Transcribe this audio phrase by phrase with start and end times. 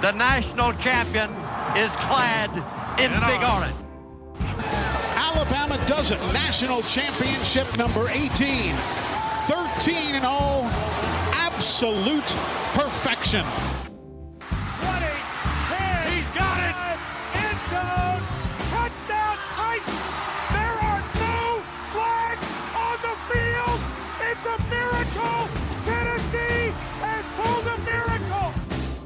[0.00, 1.30] the national champion
[1.76, 2.50] is clad
[3.00, 3.74] in big orange.
[5.14, 6.20] Alabama does it.
[6.32, 8.74] National championship number 18.
[9.46, 10.64] 13 and all.
[11.32, 12.24] Absolute
[12.74, 13.44] perfection.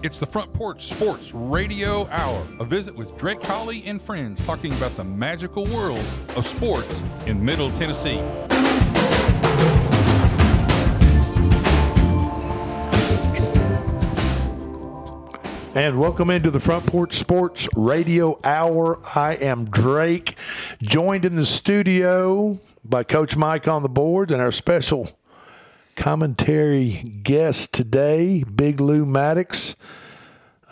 [0.02, 4.72] It's the Front Porch Sports Radio Hour, a visit with Drake Colley and friends talking
[4.72, 8.18] about the magical world of sports in Middle Tennessee.
[15.76, 18.98] And welcome into the Front Porch Sports Radio Hour.
[19.14, 20.34] I am Drake,
[20.82, 25.08] joined in the studio by Coach Mike on the board and our special
[25.96, 29.76] commentary guest today, Big Lou Maddox.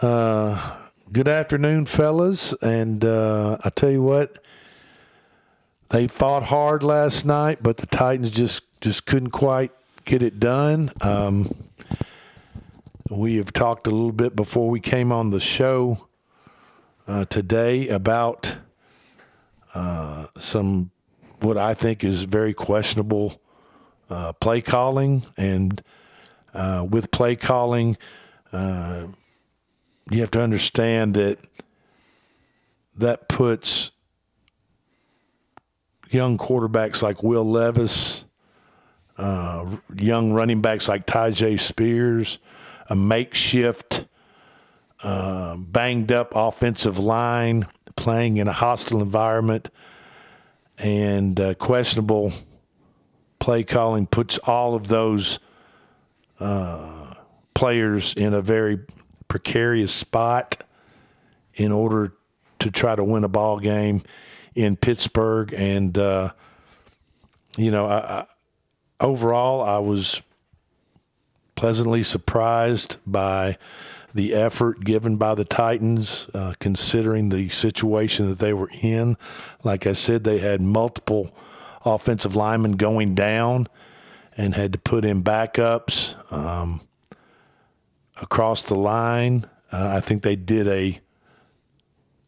[0.01, 0.77] Uh,
[1.13, 2.53] good afternoon, fellas.
[2.63, 4.39] And uh, I tell you what,
[5.91, 9.73] they fought hard last night, but the Titans just just couldn't quite
[10.05, 10.91] get it done.
[11.03, 11.55] Um,
[13.11, 16.09] we have talked a little bit before we came on the show
[17.07, 18.57] uh, today about
[19.75, 20.91] uh, some
[21.41, 23.41] what I think is very questionable
[24.11, 25.83] uh, play calling, and
[26.53, 27.97] uh, with play calling,
[28.53, 29.07] uh,
[30.11, 31.39] you have to understand that
[32.97, 33.93] that puts
[36.11, 38.25] young quarterbacks like Will Levis,
[39.17, 39.65] uh,
[39.97, 42.39] young running backs like Tyjae Spears
[42.91, 44.05] a makeshift,
[45.03, 47.67] uh, banged up offensive line,
[47.97, 49.71] playing in a hostile environment,
[50.79, 52.33] and questionable
[53.41, 55.41] play calling puts all of those
[56.39, 57.15] uh,
[57.55, 58.79] players in a very
[59.27, 60.63] precarious spot
[61.55, 62.13] in order
[62.61, 64.03] to try to win a ball game
[64.55, 65.53] in Pittsburgh.
[65.55, 66.31] And, uh,
[67.57, 68.27] you know, I, I,
[69.01, 70.23] overall, I was
[71.55, 73.59] pleasantly surprised by
[74.15, 79.17] the effort given by the Titans, uh, considering the situation that they were in.
[79.63, 81.31] Like I said, they had multiple
[81.85, 83.67] offensive linemen going down
[84.37, 86.81] and had to put in backups um,
[88.21, 89.45] across the line.
[89.73, 91.01] Uh, I think they did a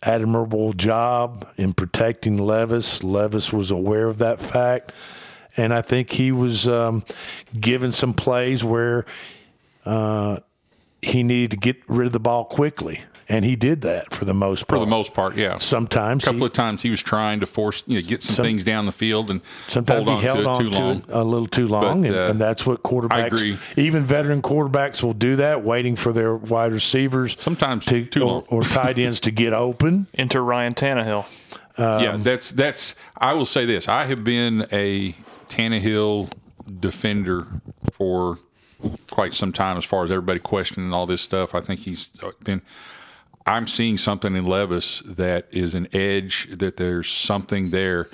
[0.03, 3.05] admirable job in protecting Levis.
[3.05, 4.93] Levis was aware of that fact
[5.57, 7.05] and I think he was um,
[7.59, 9.05] given some plays where
[9.85, 10.39] uh,
[11.03, 13.03] he needed to get rid of the ball quickly.
[13.33, 14.79] And he did that for the most part.
[14.79, 15.57] For the most part, yeah.
[15.57, 18.35] Sometimes a couple he, of times he was trying to force, you know, get some,
[18.35, 20.79] Some- things down the field, and Sometimes hold he held to on it too to
[20.79, 20.97] long.
[20.99, 23.59] it a little too long, But, and, uh, and that's what quarterbacks, agree.
[23.77, 28.45] even veteran quarterbacks, will do that, waiting for their wide receivers Sometimes to, too or,
[28.49, 30.09] or tight ends to get open.
[30.15, 31.25] Enter Ryan Tannehill.
[31.79, 32.95] Um, yeah, that's that's.
[33.17, 35.15] I will say this: I have been a
[35.49, 36.31] Tannehill
[36.81, 37.47] defender
[37.93, 38.37] for
[39.11, 39.79] quite some time.
[39.79, 42.09] As far as everybody questioning all this stuff, I think he's
[42.45, 42.61] been.
[43.47, 46.49] I'm seeing something in Levis that is an edge.
[46.51, 48.09] That there's something there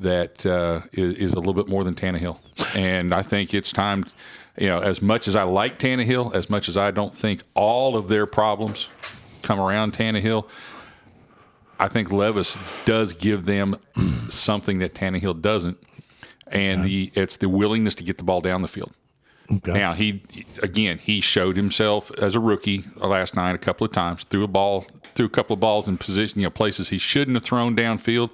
[0.00, 2.38] that uh, is, is a little bit more than Tannehill,
[2.74, 4.04] and I think it's time.
[4.58, 7.96] You know, as much as I like Tannehill, as much as I don't think all
[7.96, 8.88] of their problems
[9.42, 10.46] come around Tannehill,
[11.78, 13.78] I think Levis does give them
[14.28, 15.78] something that Tannehill doesn't,
[16.48, 18.92] and the it's the willingness to get the ball down the field.
[19.50, 19.72] Okay.
[19.72, 20.22] Now he
[20.62, 24.48] again he showed himself as a rookie last night a couple of times threw a
[24.48, 27.74] ball threw a couple of balls in position you know places he shouldn't have thrown
[27.76, 28.30] downfield,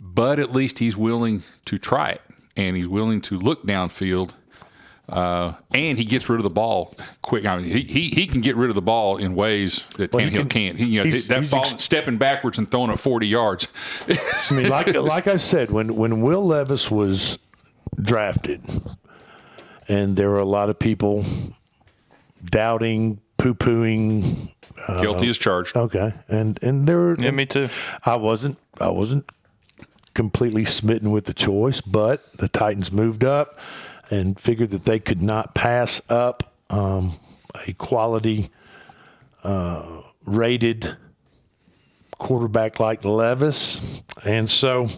[0.00, 2.20] but at least he's willing to try it
[2.56, 4.32] and he's willing to look downfield.
[5.08, 7.44] Uh, and he gets rid of the ball quick.
[7.44, 10.24] I mean, he, he, he can get rid of the ball in ways that Well,
[10.24, 10.78] he Tannehill can- can't.
[10.78, 13.66] He, you know, he's- that he's ball ex- stepping backwards and throwing it 40 yards.
[14.08, 17.36] I mean, like like I said, when when Will Levis was
[18.00, 18.62] drafted,
[19.88, 21.24] and there were a lot of people
[22.44, 24.50] doubting, poo pooing.
[25.00, 25.76] Guilty as charged.
[25.76, 27.68] Okay, and and there were Yeah, me too.
[28.04, 29.28] I wasn't I wasn't
[30.14, 33.58] completely smitten with the choice, but the Titans moved up
[34.10, 37.12] and figured that they could not pass up um,
[37.66, 38.50] a quality
[39.44, 40.96] uh, rated
[42.18, 43.80] quarterback like Levis,
[44.26, 44.88] and so.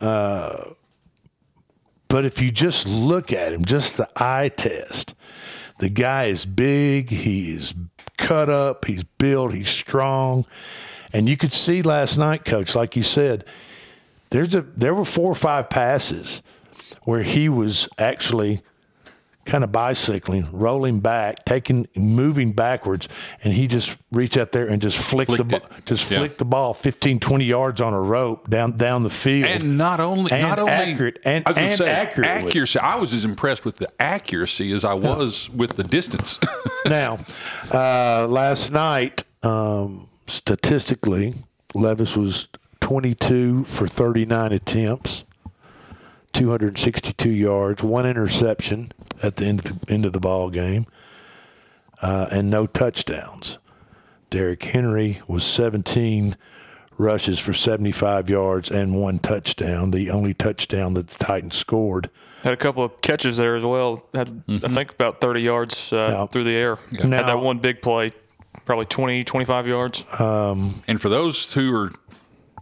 [0.00, 0.70] Uh,
[2.12, 5.14] but if you just look at him, just the eye test,
[5.78, 7.08] the guy is big.
[7.08, 7.72] He is
[8.18, 8.84] cut up.
[8.84, 9.54] He's built.
[9.54, 10.44] He's strong.
[11.14, 13.46] And you could see last night, coach, like you said,
[14.28, 16.42] there's a there were four or five passes
[17.04, 18.60] where he was actually
[19.44, 23.08] kind of bicycling, rolling back, taking, moving backwards,
[23.42, 26.18] and he just reached out there and just flicked, Flicked the ball, just Yeah.
[26.18, 29.50] flicked the ball 15, 20 yards on a rope down down the field.
[29.50, 32.48] And not only And not only accurate and, I was and say, accurately.
[32.48, 32.78] accuracy.
[32.78, 36.38] I was as impressed with the accuracy as I was with the distance.
[36.84, 37.18] Now,
[37.72, 41.34] uh, last night, um, statistically,
[41.74, 42.48] Levis was
[42.80, 45.24] 22 for 39 attempts,
[46.32, 48.92] 262 yards, one interception
[49.22, 50.86] at the end of the end of the ball game,
[52.00, 53.58] uh, and no touchdowns.
[54.30, 56.36] Derrick Henry was 17
[56.98, 62.08] rushes for 75 yards and one touchdown, the only touchdown that the Titans scored.
[62.42, 64.06] Had a couple of catches there as well.
[64.14, 66.26] Had I think about 30 yards uh, Yeah.
[66.26, 66.78] through the air.
[66.92, 68.10] Now- Had that one big play,
[68.64, 70.04] probably 20, 25 yards.
[70.18, 71.92] and for those who are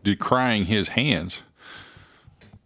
[0.02, 1.43] decrying his hands,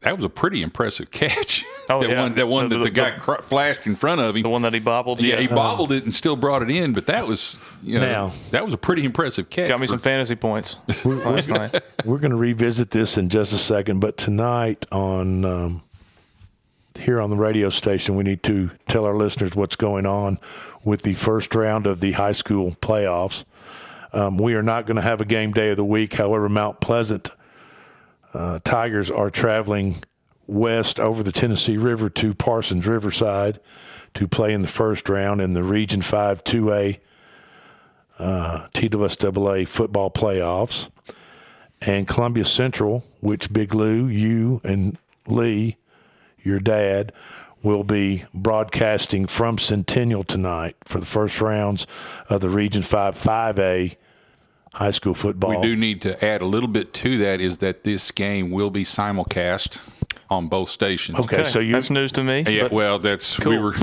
[0.04, 1.64] that was a pretty impressive catch.
[1.90, 2.22] Oh, that yeah.
[2.22, 4.42] one, that one The- that the, the- guy cr- flashed in front of him.
[4.42, 5.20] the one that he bobbled.
[5.20, 8.32] yeah, he bobbled it and still brought it in, but that was you know Now-
[8.52, 9.68] that was a pretty impressive catch.
[9.68, 11.74] got me for- some fantasy points last night.
[12.06, 15.82] We're going to revisit this in just a second, but tonight on um,
[16.98, 20.38] here on the radio station, we need to tell our listeners what's going on
[20.84, 23.44] with the first round of the high school playoffs.
[24.14, 26.14] Um, we are not going to have a game day of the week.
[26.14, 27.28] However, Mount Pleasant
[28.34, 30.02] uh, Tigers are traveling
[30.46, 33.60] west over the Tennessee River to Parsons Riverside
[34.14, 36.98] to play in the first round in the Region 5 2A
[38.18, 40.90] uh, TWSAA football playoffs.
[41.80, 44.96] And Columbia Central, which Big Lou, you, and
[45.26, 45.76] Lee,
[46.42, 47.12] your dad,
[47.62, 51.86] will be broadcasting from Centennial tonight for the first rounds
[52.28, 53.96] of the Region 5 5A
[54.74, 55.50] high school football.
[55.60, 58.70] We do need to add a little bit to that is that this game will
[58.70, 59.78] be simulcast
[60.30, 61.18] on both stations.
[61.18, 62.40] Okay, so you that's news to me.
[62.48, 63.74] Yeah, well, that's we were.
[63.74, 63.82] So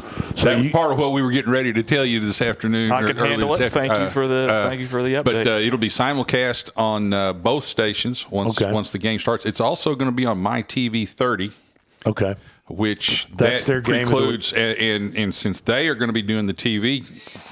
[0.49, 2.91] that was you- part of what we were getting ready to tell you this afternoon.
[2.91, 3.61] I or can handle it.
[3.61, 5.47] af- Thank you for the- thank you for the But update.
[5.47, 8.71] uh, it'll be simulcast on uh, both stations once Okay.
[8.71, 9.45] once the game starts.
[9.45, 11.51] It's also going to be on my TV 30
[12.05, 12.35] okay.
[12.71, 16.21] Which That's that their game precludes, and, and and since they are going to be
[16.21, 17.05] doing the TV,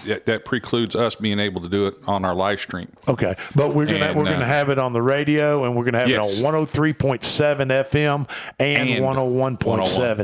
[0.05, 2.87] that, that precludes us being able to do it on our live stream.
[3.07, 5.85] Okay, but we're gonna And, we're gonna uh, have it on the radio, and we're
[5.85, 6.39] gonna have Yes.
[6.39, 8.27] it on 103.7 FM
[8.59, 9.57] and, And 101.7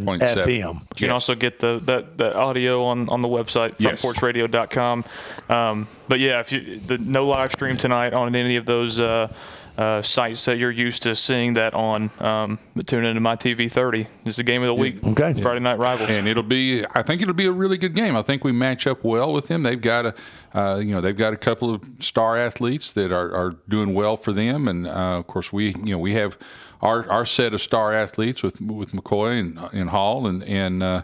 [0.05, 0.19] 101.7.
[0.19, 0.73] FM.
[0.81, 4.01] You can also get the that, that audio on, on the website Yes.
[4.01, 5.05] frontporchradio.com.
[5.49, 9.31] Um, but yeah, if you the no live stream tonight on any of those uh,
[9.77, 13.69] uh, sites that you're used to seeing that on, um, but tune into my TV
[13.69, 14.03] 30.
[14.23, 15.03] This is the game of the week.
[15.03, 15.33] Okay.
[15.41, 16.09] Friday night rivals.
[16.09, 16.85] and it'll be.
[16.95, 18.15] I think it'll be a really good game.
[18.15, 19.63] I think we match up well with them.
[19.63, 20.15] They've got a,
[20.53, 24.15] uh, you know, they've got a couple of star athletes that are, are doing well
[24.15, 26.37] for them, and uh, of course we, you know, we have
[26.81, 31.01] our our set of star athletes with with McCoy and and Hall, and and uh,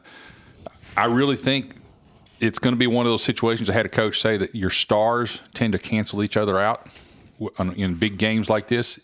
[0.96, 1.76] I really think.
[2.40, 3.70] It's going to be one of those situations.
[3.70, 7.01] I had a coach say that your stars tend to cancel each other out w-
[7.58, 9.00] on- in big games like this.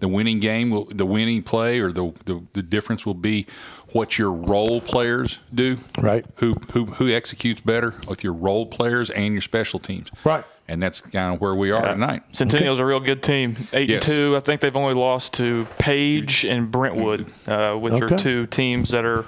[0.00, 3.44] The winning game will, the winning play, or the, the the difference will be
[3.92, 5.76] what your role players do.
[6.00, 6.24] Right.
[6.36, 10.08] Who who who executes better with your role players and your special teams.
[10.24, 10.42] Right.
[10.68, 12.22] And that's kind of where we are tonight.
[12.32, 13.56] Centennial's a real good team.
[13.74, 14.06] Eight Yes.
[14.08, 14.36] and two.
[14.36, 18.14] I think they've only lost to Page and Brentwood, uh, which Okay.
[18.14, 19.26] are two teams that are.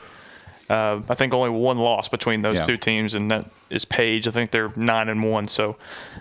[0.70, 2.64] Uh, I think only one loss between those Yeah.
[2.64, 4.26] two teams, and that is Page.
[4.26, 5.48] I think they're nine and one.
[5.48, 5.76] So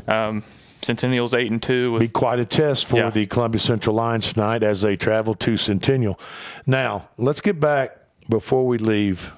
[0.10, 0.44] um,
[0.84, 1.98] Centennial's eight and two.
[2.00, 3.10] Be quite a test for Yeah.
[3.10, 6.20] the Columbia Central Lions tonight as they travel to Centennial.
[6.66, 7.98] Now, let's get back
[8.30, 9.34] before we leave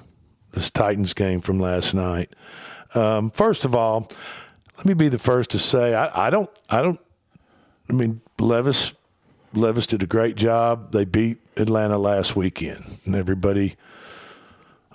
[0.52, 2.34] this Titans game from last night.
[2.94, 4.10] Um, first of all,
[4.76, 7.00] let me be the first to say I, I don't I don't
[7.90, 8.92] I mean Levis
[9.52, 10.92] Levis did a great job.
[10.92, 13.76] They beat Atlanta last weekend, and everybody,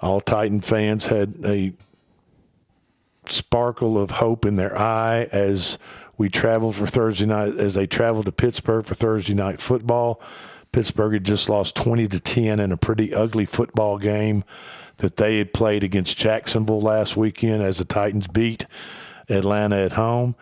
[0.01, 1.74] all Titan fans, had a
[3.29, 5.77] sparkle of hope in their eye as
[6.20, 10.22] we traveled for Thursday night as they traveled to Pittsburgh for Thursday night football.
[10.74, 14.44] Pittsburgh had just lost 20 to 10 in a pretty ugly football game
[14.98, 18.66] that they had played against Jacksonville last weekend as the Titans beat
[19.30, 20.36] Atlanta at home.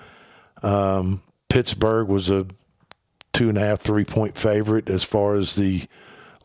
[0.64, 2.48] Um, Pittsburgh was a
[3.32, 5.86] two and a half, three point favorite as far as the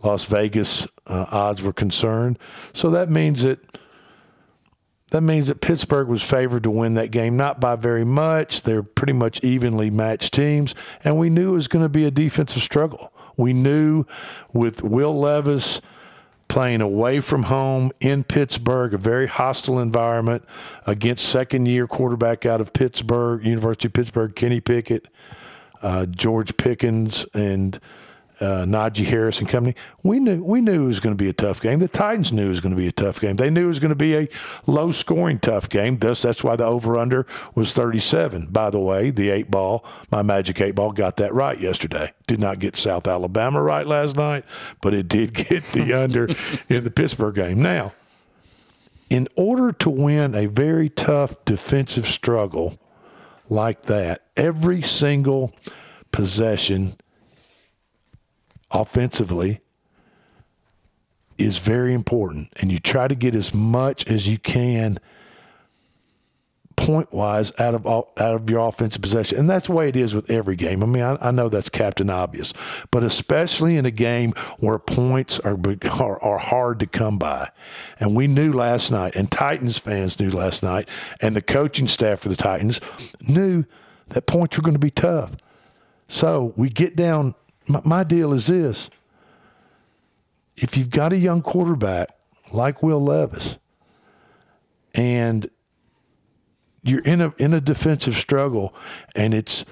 [0.02, 2.38] Las Vegas uh, odds were concerned.
[2.74, 3.60] So that means that
[5.12, 8.62] that means that Pittsburgh was favored to win that game, not by very much.
[8.62, 12.10] They're pretty much evenly matched teams, and we knew it was going to be a
[12.10, 13.12] defensive struggle.
[13.36, 14.06] We knew
[14.54, 15.82] with Will Levis
[16.48, 20.46] playing away from home in Pittsburgh, a very hostile environment
[20.86, 25.08] against second year quarterback out of Pittsburgh, University of Pittsburgh, Kenny Pickett,
[25.82, 27.78] uh, George Pickens, and
[28.42, 29.76] uh, Najee Harris and company.
[30.02, 31.78] We knew we knew it was going to be a tough game.
[31.78, 33.36] The Titans knew it was going to be a tough game.
[33.36, 34.28] They knew it was going to be a
[34.66, 35.98] low scoring tough game.
[35.98, 38.46] Thus, that's why the over under was 37.
[38.46, 42.12] By the way, the eight ball, my magic eight ball, got that right yesterday.
[42.26, 44.44] Did not get South Alabama right last night,
[44.80, 46.28] but it did get the under
[46.68, 47.62] in the Pittsburgh game.
[47.62, 47.92] Now,
[49.08, 52.78] in order to win a very tough defensive struggle
[53.48, 55.54] like that, every single
[56.10, 56.96] possession
[58.72, 59.60] offensively
[61.38, 62.52] is very important.
[62.60, 64.98] And you try to get as much as you can
[66.76, 69.38] point wise out of out of your offensive possession.
[69.38, 70.82] And that's the way it is with every game.
[70.82, 72.52] I mean, I, I know that's captain obvious,
[72.90, 75.58] but especially in a game where points are,
[75.90, 77.50] are are hard to come by.
[78.00, 80.88] And we knew last night, and Titans fans knew last night,
[81.20, 82.80] and the coaching staff for the Titans
[83.20, 83.64] knew
[84.08, 85.36] that points were going to be tough.
[86.08, 87.34] So we get down.
[87.68, 88.90] My, my deal is this:
[90.56, 92.08] if you've got a young quarterback
[92.52, 93.58] like Will Levis,
[94.94, 95.48] and
[96.82, 98.74] you're in a in a defensive struggle,
[99.14, 99.64] and it's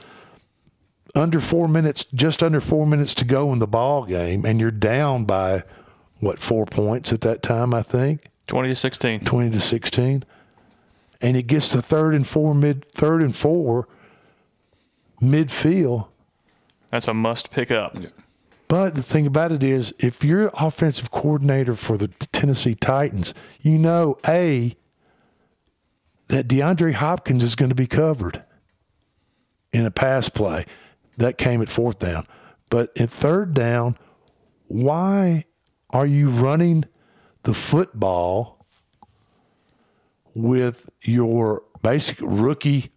[1.15, 4.71] under four minutes, just under four minutes to go in the ball game, and you're
[4.71, 5.63] down by
[6.21, 7.75] what four points at that time?
[7.75, 9.21] I think 20 to 16.
[9.25, 10.25] twenty to sixteen,
[11.21, 13.89] and it gets to third and four mid third and four
[15.21, 16.07] midfield.
[16.91, 17.97] That's a must pick up.
[18.69, 23.79] But the thing about it is, if you're offensive coordinator for the Tennessee Titans, you
[23.79, 24.77] know, A,
[26.29, 28.45] that DeAndre Hopkins is going to be covered
[29.73, 30.65] in a pass play.
[31.17, 32.27] That came at fourth down.
[32.69, 33.99] But at third down,
[34.69, 35.45] why
[35.91, 36.85] are you running
[37.43, 38.65] the football
[40.35, 42.91] with your basic rookie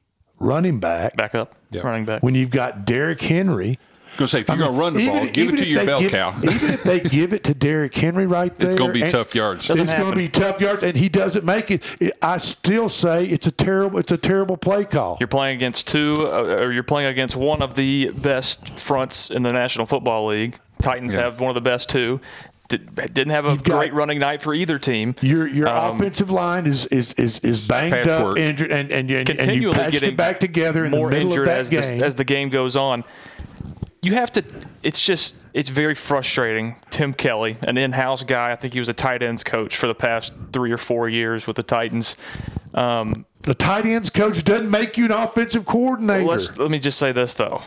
[0.43, 1.55] running back Back up.
[1.71, 2.21] Running back.
[2.23, 3.79] when you've got Derrick Henry?
[4.15, 5.99] Going to say if you're going to run the ball, give it to your bell
[5.99, 6.35] give- cow.
[6.43, 9.11] even if they give it to Derrick Henry right there, It's going to be and-
[9.11, 9.65] tough yards.
[9.67, 11.81] Doesn't it's going to be tough yards, and he doesn't make it.
[11.99, 12.13] it.
[12.21, 13.97] I still say it's a terrible.
[13.97, 15.17] It's a terrible play call.
[15.19, 19.41] You're playing against two, uh, or you're playing against one of the best fronts in
[19.41, 20.59] the National Football League.
[20.79, 21.21] Titans Yeah.
[21.21, 22.21] have one of the best too.
[22.77, 25.15] Did, didn't have a You've got- great running night for either team.
[25.21, 28.37] Your your Um, offensive line is is is, is banged up, Patchwork.
[28.39, 31.09] injured, and and, you- and, and you patched getting it back together in the more
[31.09, 31.99] middle injured of that as game.
[31.99, 33.03] the, as the game goes on.
[34.01, 34.43] You have to.
[34.81, 35.37] It's just.
[35.53, 36.75] It's very frustrating.
[36.89, 38.51] Tim Kelly, an in-house guy.
[38.51, 41.47] I think he was a tight ends coach for the past three or four years
[41.47, 42.17] with the Titans.
[42.73, 46.25] Um, the tight ends coach doesn't make you an offensive coordinator.
[46.25, 47.61] let's, let me just say this though.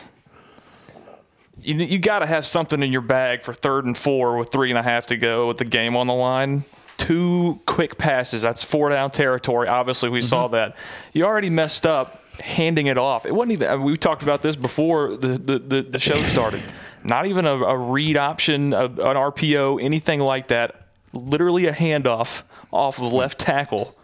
[1.61, 4.69] You, you got to have something in your bag for third and four with three
[4.69, 6.63] and a half to go with the game on the line.
[6.97, 8.41] Two quick passes.
[8.41, 9.67] That's four down territory.
[9.67, 10.53] Obviously, we saw mm-hmm.
[10.53, 10.75] that.
[11.13, 13.25] You already messed up handing it off.
[13.25, 13.69] It wasn't even.
[13.69, 16.63] I mean, we talked about this before the, the, the, the show started.
[17.03, 20.81] Not even a, a read option, a, an RPO, anything like that.
[21.13, 23.96] Literally a handoff off of left tackle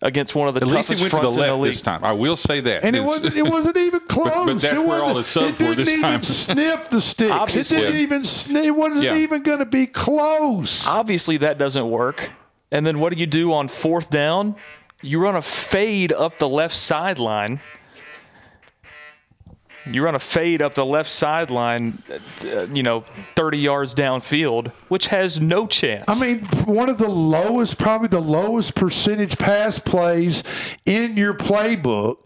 [0.00, 1.62] against one of the At least toughest he went to the fronts in the left
[1.62, 1.72] league.
[1.72, 2.04] this time.
[2.04, 2.84] I will say that.
[2.84, 3.36] and it wasn't.
[3.36, 4.46] It wasn't even close.
[4.46, 6.22] but that's it where all the subs it were didn't this even time.
[6.22, 7.30] Sniff the sticks.
[7.32, 7.76] Obviously.
[7.78, 8.24] It didn't even.
[8.24, 9.16] Sniff, it wasn't Yeah.
[9.16, 10.86] even going to be close.
[10.86, 12.30] obviously that doesn't work.
[12.70, 14.54] And then what do you do on fourth down?
[15.02, 17.60] You run a fade up the left sideline.
[19.94, 22.02] You run a fade up the left sideline,
[22.44, 23.00] uh, you know,
[23.36, 26.04] 30 yards downfield, which has no chance.
[26.08, 30.44] I mean, one of the lowest, probably the lowest percentage pass plays
[30.84, 32.18] in your playbook.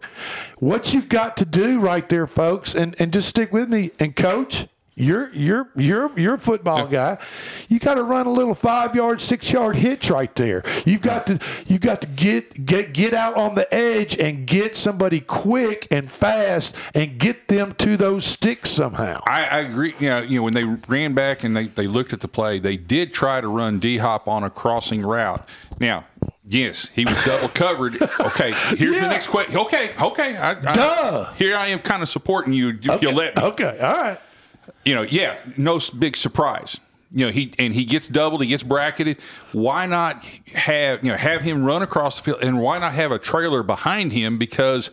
[0.59, 3.91] What you've got to do right there, folks, and, and just stick with me.
[3.99, 7.17] And coach, you're you're you're you're a football guy.
[7.67, 10.63] You got to run a little five yard, six yard hitch right there.
[10.85, 14.75] You've got to you got to get get get out on the edge and get
[14.75, 19.19] somebody quick and fast and get them to those sticks somehow.
[19.25, 19.95] I, I agree.
[19.99, 22.59] You know, you know, when they ran back and they, they looked at the play,
[22.59, 25.47] they did try to run D Hop on a crossing route.
[25.79, 26.05] Now,
[26.47, 27.99] yes, he was double covered.
[28.19, 29.01] Okay, here's Yeah.
[29.01, 29.57] the next question.
[29.57, 30.37] Okay, okay.
[30.37, 31.33] I, I- Duh.
[31.33, 32.69] here I am kind of supporting you.
[32.81, 33.43] If you'll let me.
[33.43, 34.19] Okay, all right.
[34.85, 36.79] You know, yeah, no big surprise.
[37.11, 39.19] You know, he and he gets doubled, he gets bracketed.
[39.51, 40.25] Why not
[40.55, 43.61] have you know have him run across the field, and why not have a trailer
[43.61, 44.37] behind him?
[44.37, 44.89] Because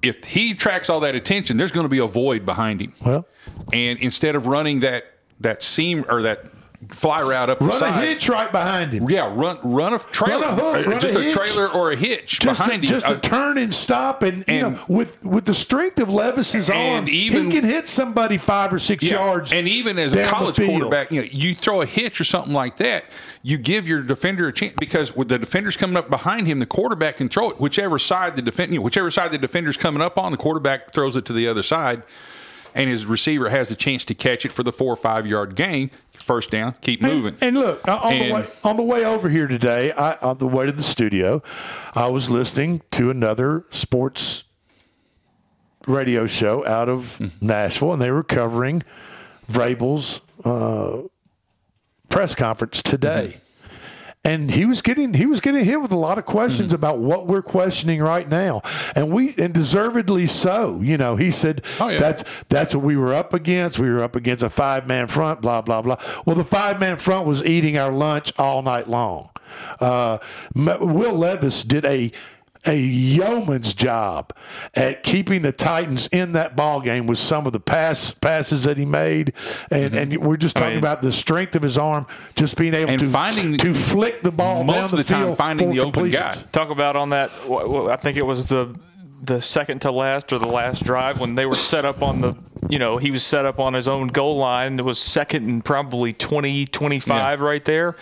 [0.00, 2.92] if he tracks all that attention, there's going to be a void behind him.
[3.04, 3.26] Well.
[3.72, 5.04] and instead of running that
[5.40, 6.44] that seam or that
[6.90, 9.10] fly route up the Run a side, hitch right behind him.
[9.10, 11.90] yeah, run run a trailer, Run a hook, uh, run just a a, trailer or
[11.90, 12.94] a hitch just behind to, him.
[12.94, 16.08] just Uh, to turn and stop, and, you and- know, with with the strength of
[16.08, 19.52] Levis's arm, even- he can hit somebody five or six Yeah, yards.
[19.52, 22.52] And even as a the college quarterback, you know, you throw a hitch or something
[22.54, 23.06] like that,
[23.42, 26.66] you give your defender a chance because with the defenders coming up behind him, the
[26.66, 30.00] quarterback can throw it whichever side the defend, you know, whichever side the defender's coming
[30.00, 32.02] up on, the quarterback throws it to the other side.
[32.74, 35.56] and his receiver has the chance to catch it for the four or five yard
[35.56, 35.90] gain,
[36.28, 37.34] first down, keep moving.
[37.40, 40.38] And, and look, uh, on the way on the way over here today, I, on
[40.38, 41.42] the way to the studio,
[41.96, 44.44] I was listening to another sports
[45.86, 47.46] radio show out of Mm-hmm.
[47.46, 48.82] Nashville, and they were covering
[49.50, 51.08] Vrabel's uh,
[52.08, 53.32] press conference today.
[53.34, 53.47] Mm-hmm.
[54.24, 56.74] And he was getting he was getting hit with a lot of questions Mm-hmm.
[56.74, 58.62] about what we're questioning right now,
[58.94, 60.80] and we and deservedly so.
[60.82, 61.98] You know, he said Oh, yeah.
[61.98, 63.78] that's that's what we were up against.
[63.78, 65.40] We were up against a five man front.
[65.40, 65.96] Blah blah blah.
[66.26, 69.30] Well, the five man front was eating our lunch all night long.
[69.80, 70.18] Uh,
[70.54, 72.10] Will Levis did a
[72.66, 74.32] a yeoman's job
[74.74, 78.76] at keeping the Titans in that ball game with some of the pass passes that
[78.78, 79.32] he made,
[79.70, 79.96] and mm-hmm.
[79.96, 83.00] and we're just talking mean- about the strength of his arm, just being able And
[83.00, 86.10] to finding- to flick the ball most down of the field time finding the open
[86.10, 86.32] guy.
[86.52, 87.30] talk about on that.
[87.48, 88.78] wh- wh- I think it was the
[89.20, 92.34] the second to last or the last drive when they were set up on the.
[92.68, 94.78] You know, he was set up on his own goal line.
[94.78, 97.44] It was second and probably 20, 25 Yeah.
[97.46, 97.96] right there.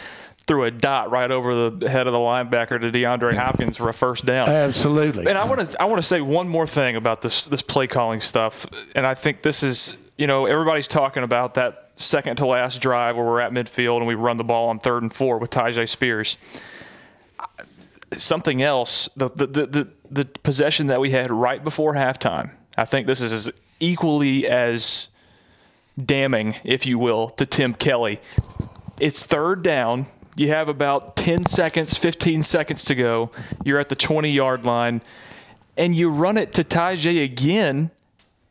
[0.47, 3.93] Threw a dot right over the head of the linebacker to DeAndre Hopkins for a
[3.95, 4.49] first down.
[4.49, 5.26] Absolutely.
[5.26, 7.88] And I want to I want to say one more thing about this this play
[7.88, 12.47] calling stuff, and I think this is you know everybody's talking about that second to
[12.47, 15.38] last drive where we're at midfield and we run the ball on third and four
[15.38, 16.37] with Tyjae Spears.
[18.12, 22.85] Something else, the the, the the the possession that we had right before halftime, I
[22.85, 23.50] think this is as
[23.81, 25.09] equally as
[26.03, 28.21] damning, if you will, to Tim Kelly.
[29.00, 30.07] It's third down.
[30.37, 33.31] You have about 10 seconds, 15 seconds to go.
[33.64, 35.00] You're at the 20 yard line,
[35.78, 37.90] and you run it to Tyjae again.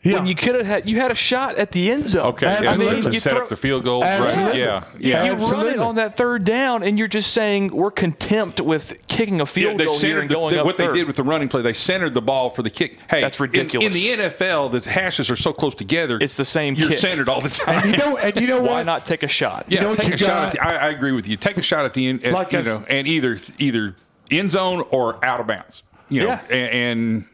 [0.05, 0.17] Yeah.
[0.19, 2.27] When you could have had, you had a shot at the end zone.
[2.27, 4.01] Okay, I mean, you set throw- up the field goal.
[4.03, 4.55] Right.
[4.55, 5.51] Yeah, you yeah.
[5.51, 9.45] run it on that third down, and you're just saying we're contempt with kicking a
[9.45, 10.93] Yeah, field they goal here and the, going the- up what third.
[10.93, 11.63] they did with the running play.
[11.63, 12.97] They centered the ball for the kick.
[13.09, 13.87] Hey, That's ridiculous.
[13.87, 16.19] In, the NFL, the hashes are so close together.
[16.21, 16.99] It's the same You're kick.
[16.99, 17.81] centered all the time.
[17.83, 18.85] and you know and you know Why what?
[18.85, 19.65] not take a shot?
[19.69, 20.47] Yeah, know take you a shot.
[20.47, 21.35] At the, I, I agree with you.
[21.35, 23.95] Take a shot at the end, at, Like you I s- know, and either either
[24.29, 25.81] end zone or out of bounds.
[26.09, 26.41] You know, Yeah.
[26.51, 27.25] and, and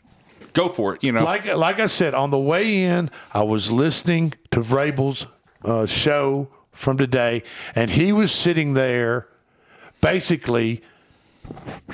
[0.53, 1.03] go for it.
[1.03, 5.27] You know, like like I said on the way in, I was listening to Vrabel's
[5.63, 7.43] uh, show from today,
[7.75, 9.27] and he was sitting there,
[10.01, 10.81] basically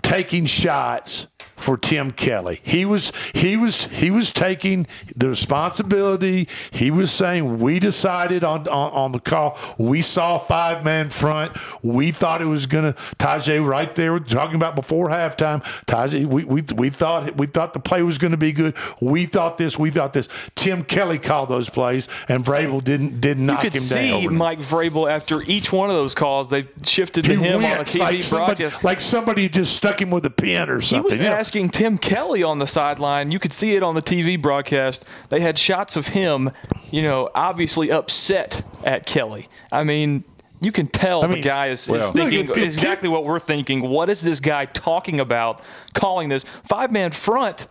[0.01, 2.61] taking shots for Tim Kelly.
[2.63, 6.47] He was he was he was taking the responsibility.
[6.71, 9.57] He was saying we decided on on, on the call.
[9.77, 11.53] We saw five man front.
[11.83, 15.63] We thought it was gonna Tyjae right there we're talking about before halftime.
[15.85, 18.75] Tyjae, we, we we thought we thought the play was gonna be good.
[19.01, 20.29] We thought this, we thought this.
[20.55, 24.27] Tim Kelly called those plays and Vrabel didn't didn't You could see.
[24.27, 26.49] Mike Vrabel after each one of those calls.
[26.49, 28.83] They shifted to He him on a TV like somebody, broadcast.
[28.83, 31.11] like somebody just stuck him with a pin or He something.
[31.11, 31.31] was you know?
[31.47, 33.31] Asking Tim Kelly on the sideline.
[33.31, 35.05] You could see it on the TV broadcast.
[35.29, 36.51] They had shots of him,
[36.91, 39.47] you know, obviously upset at Kelly.
[39.71, 40.25] I mean,
[40.59, 43.87] you can tell mean, the guy is, well- is thinking Look, exactly what we're thinking.
[43.87, 45.61] What is this guy talking about?
[45.93, 47.67] Calling this five man front?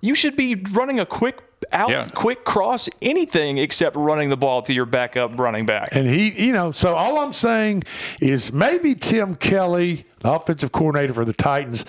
[0.00, 2.08] You should be running a quick out, Yeah.
[2.12, 5.90] quick cross, anything except running the ball to your backup running back.
[5.92, 7.84] And he, you know, so all I'm saying
[8.20, 11.84] is maybe Tim Kelly, the offensive coordinator for the Titans,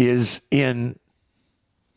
[0.00, 0.98] is in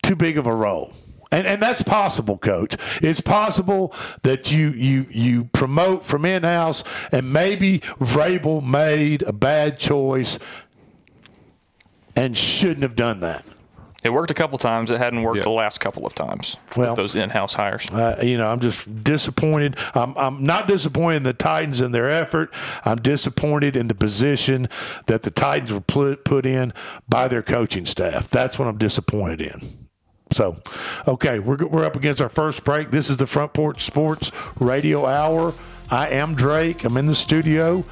[0.02, 0.94] too big of a role.
[1.32, 2.76] And, and that's possible, coach.
[3.02, 9.34] It's possible that you you you promote from in house, and maybe Vrabel made a
[9.34, 10.38] bad choice
[12.16, 13.44] and shouldn't have done that.
[14.04, 14.92] It worked a couple times.
[14.92, 15.44] It hadn't worked Yeah.
[15.44, 17.86] the last couple of times Well- with those in-house hires.
[17.92, 19.78] Uh, you know, I'm just disappointed.
[19.96, 22.54] I'm, I'm not disappointed in the Titans and their effort.
[22.84, 24.68] I'm disappointed in the position
[25.06, 26.74] that the Titans were put, put in
[27.08, 28.30] by their coaching staff.
[28.30, 29.62] That's what I'm disappointed in.
[30.34, 30.58] So,
[31.08, 32.92] okay, we're, we're up against our first break.
[32.92, 35.54] This is the Front Porch Sports Radio Hour.
[35.90, 36.84] I am Drake.
[36.86, 37.86] I'm in the studio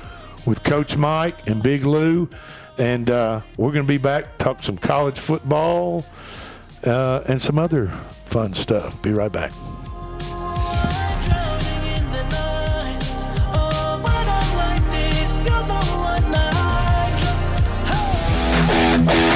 [0.48, 2.28] with Coach Mike and Big Lou.
[2.78, 6.06] And uh, we're going to be back, talk some college football
[6.86, 7.88] uh, and some other
[8.26, 9.00] fun stuff.
[9.02, 9.52] Be right back.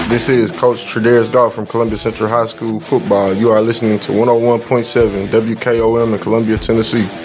[0.07, 3.33] This is Coach Tredaris Goff from Columbia Central High School football.
[3.33, 7.24] You are listening to 101.7 WKOM in Columbia, Tennessee.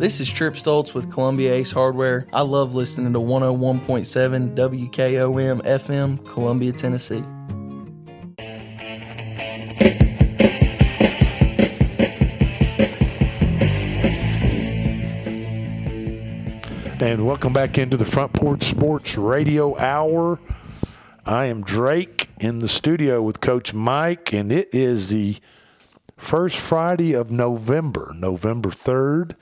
[0.00, 2.26] This is Trip Stoltz with Columbia Ace Hardware.
[2.32, 7.22] I love listening to 101.7 WKOM FM, Columbia, Tennessee.
[17.04, 20.38] And welcome back into the Front Porch Sports Radio Hour.
[21.26, 25.36] I am Drake in the studio with Coach Mike, and it is the
[26.16, 29.34] first Friday of November, November 3rd.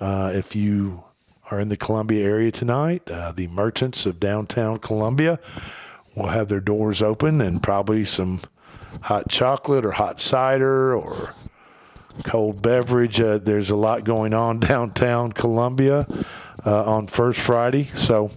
[0.00, 1.04] Uh, if you
[1.50, 5.38] are in the Columbia area tonight, uh, the merchants of downtown Columbia
[6.14, 8.40] will have their doors open and probably some
[9.02, 11.34] hot chocolate or hot cider or
[12.24, 13.20] cold beverage.
[13.20, 16.06] Uh, there's a lot going on downtown Columbia
[16.66, 18.30] uh, on First Friday, so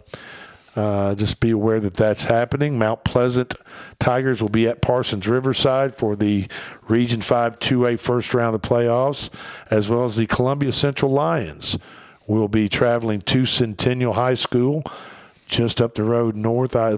[0.75, 2.77] uh, just be aware that that's happening.
[2.77, 3.55] Mount Pleasant
[3.99, 6.47] Tigers will be at Parsons Riverside for the
[6.87, 9.29] Region 5 2A first round of the playoffs,
[9.69, 11.77] as well as the Columbia Central Lions
[12.27, 14.83] will be traveling to Centennial High School
[15.51, 16.75] just up the road north.
[16.75, 16.97] I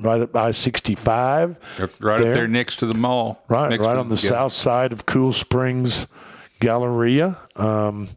[0.00, 1.58] right up I sixty five.
[2.00, 2.30] Right there.
[2.30, 3.44] up there next to the mall.
[3.48, 4.30] Right, right on the yeah.
[4.30, 6.08] south side of Cool Springs
[6.58, 7.38] Galleria.
[7.54, 8.08] Um,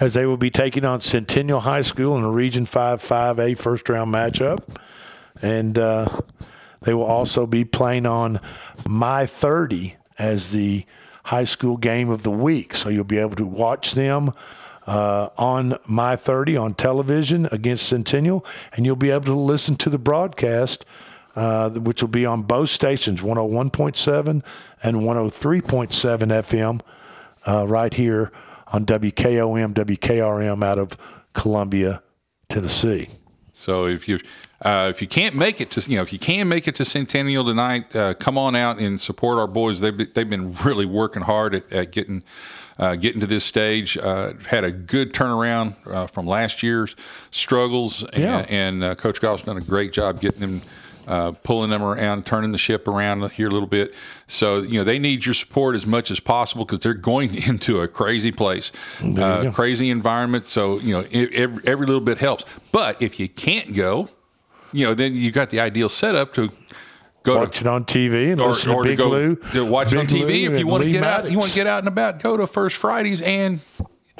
[0.00, 3.88] as they will be taking on Centennial High School in a Region 5 5A first
[3.88, 4.62] round matchup.
[5.40, 6.08] And uh,
[6.82, 8.40] they will also be playing on
[8.86, 10.84] My 30 as the
[11.24, 12.74] high school game of the week.
[12.74, 14.32] So you'll be able to watch them
[14.86, 19.90] uh, on My 30 on television against Centennial, and you'll be able to listen to
[19.90, 20.84] the broadcast.
[21.34, 24.44] Uh, which will be on both stations, 101.7
[24.82, 26.80] and 103.7 FM,
[27.46, 28.30] uh, right here
[28.72, 30.96] on WKOM, WKRM out of
[31.34, 32.02] Columbia,
[32.48, 33.08] Tennessee.
[33.52, 34.18] So if you
[34.62, 36.84] uh, if you can't make it to you know if you can make it to
[36.84, 39.80] Centennial tonight, uh, come on out and support our boys.
[39.80, 42.24] They've they've been really working hard at, at getting.
[42.78, 46.96] Uh, getting to this stage, uh, had a good turnaround uh, from last year's
[47.30, 48.46] struggles, and, yeah.
[48.48, 50.62] and uh, Coach Goff's done a great job getting them
[51.06, 53.94] uh, pulling them around, turning the ship around here a little bit.
[54.26, 57.80] So you know they need your support as much as possible because they're going into
[57.80, 60.44] a crazy place, uh, crazy environment.
[60.44, 62.44] So you know every, every little bit helps.
[62.70, 64.08] But if you can't go,
[64.72, 66.50] you know then you've got the ideal setup to
[67.22, 69.36] go watch to, it on TV and or, listen or to Big to go, Lou.
[69.36, 71.26] To watch Big it on TV Lou if you want to get Maddox.
[71.26, 71.30] out.
[71.30, 72.22] You want to get out and about.
[72.22, 73.60] Go to First Fridays and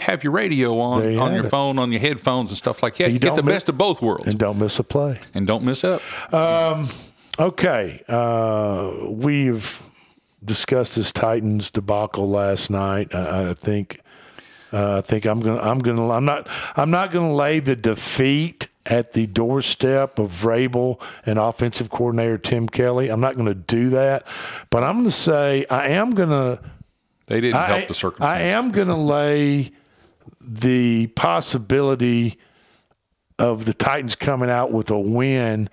[0.02, 1.50] have your radio on you on your it.
[1.50, 3.08] phone, on your headphones, and stuff like that.
[3.08, 5.18] You You, get the miss- best of both worlds, and don't miss a play.
[5.34, 6.02] and don't miss up.
[6.34, 6.88] Um,
[7.38, 9.82] okay, uh, we've
[10.44, 13.14] discussed this Titans debacle last night.
[13.14, 14.00] I, I think.
[14.72, 15.60] Uh, I think I'm gonna.
[15.60, 16.08] I'm gonna.
[16.10, 16.48] I'm not.
[16.76, 22.68] I'm not gonna lay the defeat at the doorstep of Vrabel and offensive coordinator Tim
[22.68, 23.08] Kelly.
[23.10, 24.26] I'm not going to do that,
[24.70, 26.60] but I'm going to say I am going to.
[27.26, 28.42] They didn't I, help the circumstances.
[28.44, 29.70] I am going to lay
[30.40, 32.38] the possibility
[33.38, 35.68] of the Titans coming out with a win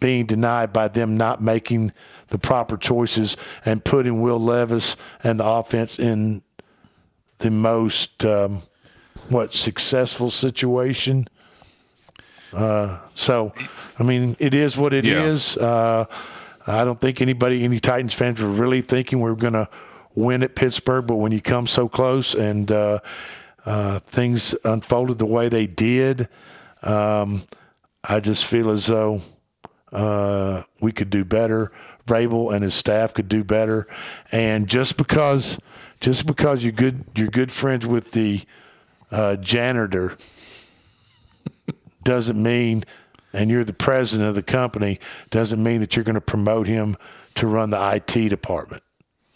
[0.00, 1.92] being denied by them not making
[2.28, 6.42] the proper choices and putting Will Levis and the offense in
[7.38, 8.62] the most um,
[9.28, 11.28] what successful situation.
[12.52, 13.52] Uh, so,
[13.98, 15.22] I mean, it is what it Yeah.
[15.24, 15.56] is.
[15.58, 16.06] Uh,
[16.66, 19.68] I don't think anybody, any Titans fans, were really thinking we are going to
[20.14, 21.06] win at Pittsburgh.
[21.06, 23.00] But when you come so close and uh,
[23.64, 26.28] uh, things unfolded the way they did,
[26.82, 27.42] um,
[28.02, 29.22] I just feel as though
[29.92, 31.72] uh, we could do better.
[32.06, 33.86] Vrabel and his staff could do better.
[34.32, 35.58] And just because,
[36.00, 38.42] just because you're good, you're good friends with the
[39.10, 40.16] uh, janitor
[42.02, 42.84] doesn't mean,
[43.32, 44.98] and you're the president of the company,
[45.30, 46.96] doesn't mean that you're going to promote him
[47.36, 48.82] to run the IT department.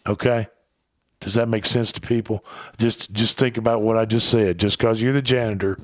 [0.06, 0.48] Okay?
[1.24, 2.44] Does that make sense to people?
[2.76, 4.58] Just just think about what I just said.
[4.58, 5.78] Just because you're the janitor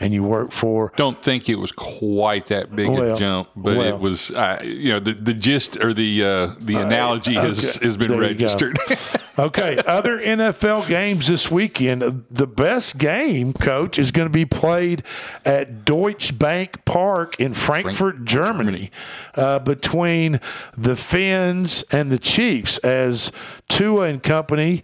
[0.00, 3.76] and you work for don't think it was quite that big Well, a jump, but
[3.76, 3.86] well.
[3.86, 4.30] it was.
[4.30, 7.86] Uh, you know, the, the gist or the uh, the analogy has okay.
[7.86, 8.78] has been There registered.
[9.38, 12.24] okay, other NFL games this weekend.
[12.30, 15.02] The best game, coach, is going to be played
[15.44, 18.90] at Deutsche Bank Park in Frankfurt, Germany,
[19.34, 20.40] uh, between
[20.76, 23.32] the Fins and the Chiefs as
[23.68, 24.82] Tua and company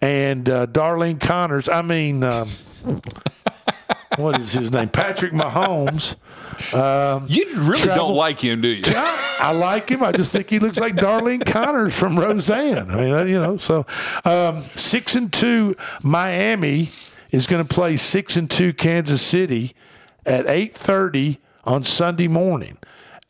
[0.00, 1.68] and uh, Darlene Connors.
[1.68, 2.48] I mean, um,
[4.16, 4.88] what is his name?
[4.88, 6.16] Patrick Mahomes.
[6.74, 8.82] Um, you really travel- don't like him, do you?
[9.38, 10.02] I like him.
[10.02, 12.90] I just think he looks like Darlene Connors from Roseanne.
[12.90, 13.56] I mean, you know.
[13.58, 13.86] So
[14.24, 16.88] um, six and two, Miami
[17.30, 19.74] is going to play six and two Kansas City
[20.24, 22.78] at eight thirty on Sunday morning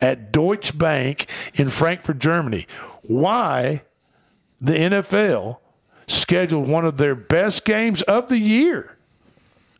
[0.00, 2.66] at Deutsche Bank in Frankfurt, Germany.
[3.02, 3.82] Why
[4.60, 5.58] the NFL
[6.06, 8.95] scheduled one of their best games of the year?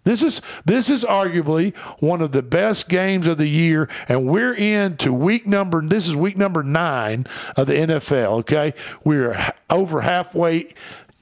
[0.06, 4.54] This is this is arguably one of the best games of the year, and we're
[4.54, 5.82] into week number.
[5.82, 8.38] This is week number nine of the NFL.
[8.38, 9.36] Okay, we're
[9.68, 10.72] over halfway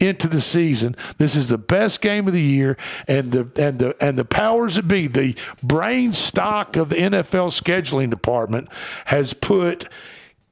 [0.01, 0.97] into the season.
[1.17, 2.77] This is the best game of the year,
[3.09, 7.59] and the and the and the powers that be, the brain stock of the NFL
[7.59, 8.69] scheduling department
[9.07, 9.89] has put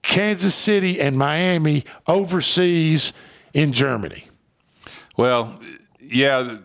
[0.01, 3.13] Kansas City and Miami overseas
[3.53, 4.25] in Germany.
[5.19, 5.61] Well,
[6.01, 6.57] yeah,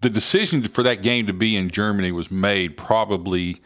[0.00, 3.60] the, decision for that game to be in Germany was made probably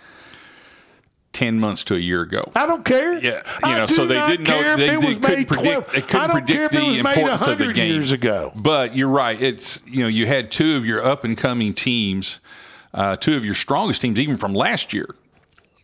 [1.32, 2.50] ten months to a year ago.
[2.54, 3.18] I don't care.
[3.18, 6.00] Yeah, you know, so they didn't know they, it they couldn't predict 12 they I
[6.00, 8.52] couldn't don't care predict the importance of the 100 game years ago.
[8.54, 9.40] But you're right.
[9.40, 12.40] It's you know you had two of your up and coming teams,
[12.94, 15.14] uh, two of your strongest teams, even from last year.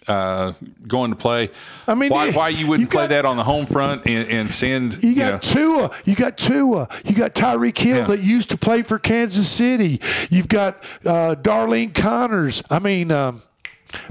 [0.08, 0.54] Uh,
[0.86, 1.50] going to play.
[1.86, 4.06] I mean, why, you- why you wouldn't you play got- that on the home front
[4.06, 5.90] and, and send You you got know, Tua.
[6.06, 6.88] You got Tua.
[7.04, 8.04] You got Tyreek Hill Yeah.
[8.04, 10.00] that used to play for Kansas City.
[10.30, 12.62] You've got uh, Darlene Connors.
[12.70, 13.42] I mean, um,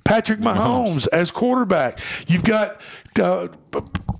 [0.03, 1.99] Patrick Mahomes as quarterback.
[2.27, 2.79] You've got
[3.19, 3.47] uh,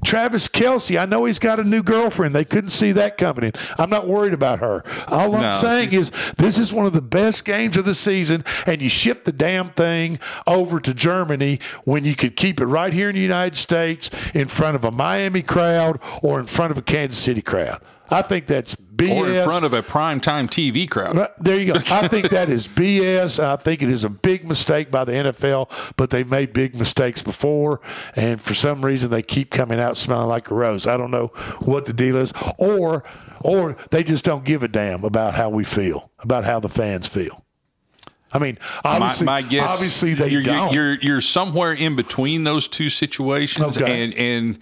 [0.06, 1.00] Travis Kelce.
[1.00, 2.34] I know he's got a new girlfriend.
[2.36, 3.52] They couldn't see that coming in.
[3.78, 4.84] I'm not worried about her.
[5.08, 5.58] All I'm No.
[5.60, 9.24] saying is this is one of the best games of the season, and you ship
[9.26, 13.22] the damn thing over to Germany when you could keep it right here in the
[13.22, 17.42] United States in front of a Miami crowd or in front of a Kansas City
[17.42, 17.80] crowd.
[18.10, 19.16] I think that's BS.
[19.16, 21.30] or in front of a primetime TV crowd.
[21.40, 21.80] There you go.
[21.92, 23.42] I think that is BS.
[23.42, 27.22] I think it is a big mistake by the NFL, but they've made big mistakes
[27.22, 27.80] before,
[28.16, 30.88] and for some reason they keep coming out smelling like a rose.
[30.88, 31.28] I don't know
[31.60, 33.04] what the deal is, or
[33.42, 37.08] or they just don't give a damn about how we feel, about how the fans
[37.08, 37.44] feel.
[38.32, 40.74] I mean, obviously, my, my guess, obviously they you're, don't.
[40.74, 44.04] You're, you're somewhere in between those two situations, Okay.
[44.04, 44.60] and and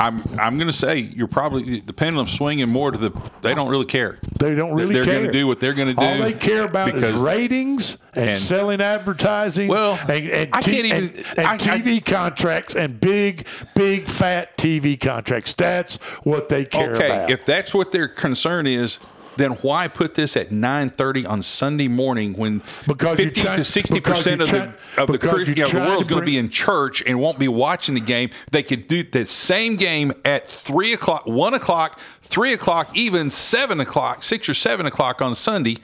[0.00, 3.10] I'm I'm going to say you're probably the pendulum swinging more to the.
[3.40, 4.18] They don't really care.
[4.38, 5.14] They don't really They're care.
[5.14, 6.00] going to do what they're going to do.
[6.02, 9.68] All they care about is ratings and, and- selling advertising.
[9.68, 14.04] Well, and, and, I T- can't even- and, I- I- TV contracts and big, big
[14.04, 15.54] fat TV contracts.
[15.54, 17.30] That's what they care okay, about.
[17.30, 18.98] if that's what their concern is.
[19.38, 23.56] Then why put this at nine thirty on Sunday morning when Because you're fifty trying-
[23.58, 26.22] to sixty because percent you're of the of the, Christian- you're know, the world's going
[26.22, 28.30] to be in church and won't be watching the game.
[28.50, 33.80] They could do the same game at three o'clock, one o'clock, three o'clock, even seven
[33.80, 35.76] o'clock, six or seven o'clock on Sunday,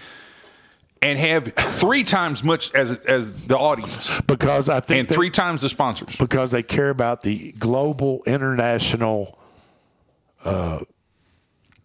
[1.00, 5.30] and have three times much as as the audience because I think and they- three
[5.30, 6.16] times the sponsors.
[6.16, 9.38] because they care about the global international
[10.44, 10.80] uh,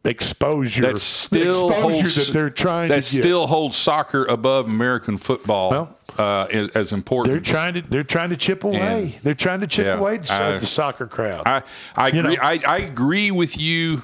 [0.04, 0.94] exposure.
[0.94, 5.98] That still exposure holds that they're trying that to still holds soccer above American football
[6.18, 7.34] uh, as, as important.
[7.34, 8.78] They're trying to they're trying to chip away.
[8.80, 11.44] And- they're trying to chip Yeah, away the, I- the soccer crowd.
[11.46, 11.64] I
[11.96, 12.38] I agree.
[12.38, 14.02] I, I agree with you.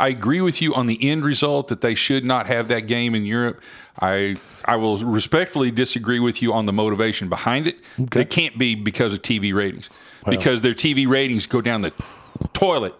[0.00, 3.14] I agree with you on the end result that they should not have that game
[3.16, 3.60] in Europe.
[4.00, 7.78] I I will respectfully disagree with you on the motivation behind it.
[8.14, 9.90] It can't be because of TV ratings,
[10.28, 11.92] because their TV ratings go down the
[12.52, 12.94] toilet.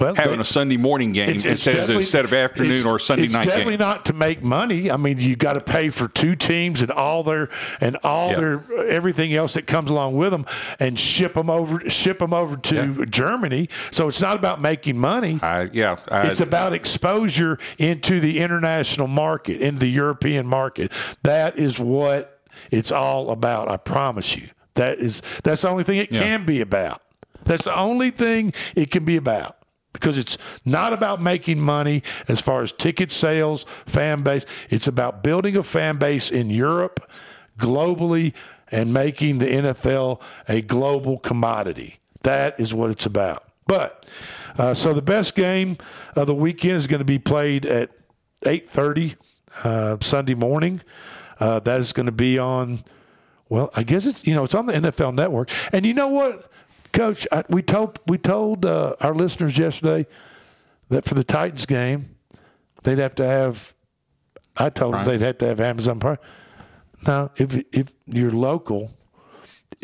[0.00, 2.98] Well, having they- a Sunday morning game It's- it's instead, of, instead of afternoon or
[2.98, 3.38] Sunday night game.
[3.42, 4.90] it's definitely not to make money.
[4.90, 7.48] I mean, you got to pay for two teams and all their
[7.80, 8.36] and all Yeah.
[8.40, 10.46] their everything else that comes along with them,
[10.78, 13.68] and ship them over ship them over to Germany.
[13.90, 15.38] So it's not about making money.
[15.42, 20.92] I, yeah, I, it's about exposure into the international market, into the European market.
[21.22, 23.68] That is what it's all about.
[23.68, 24.48] I promise you.
[24.74, 26.20] That is that's the only thing it Yeah.
[26.20, 27.02] can be about.
[27.44, 29.56] That's the only thing it can be about.
[29.98, 34.46] Because it's not about making money as far as ticket sales, fan base.
[34.70, 37.10] It's about building a fan base in Europe,
[37.58, 38.34] globally,
[38.70, 41.98] and making the NFL a global commodity.
[42.22, 43.44] That is what it's about.
[43.66, 44.06] But
[44.56, 45.76] uh, so the best game
[46.16, 47.90] of the weekend is going to be played at
[48.42, 49.16] 8:30
[49.64, 50.80] uh, Sunday morning.
[51.38, 52.82] Uh, that is going to be on.
[53.48, 55.50] Well, I guess it's you know it's on the NFL Network.
[55.72, 56.50] And you know what,
[56.92, 57.26] Coach?
[57.32, 60.06] I, we told we told uh, our listeners yesterday
[60.88, 62.16] that for the Titans game,
[62.82, 63.74] they'd have to have.
[64.56, 65.04] I told Prime.
[65.06, 66.18] them they'd have to have Amazon Prime.
[67.06, 68.92] Now, if if your local,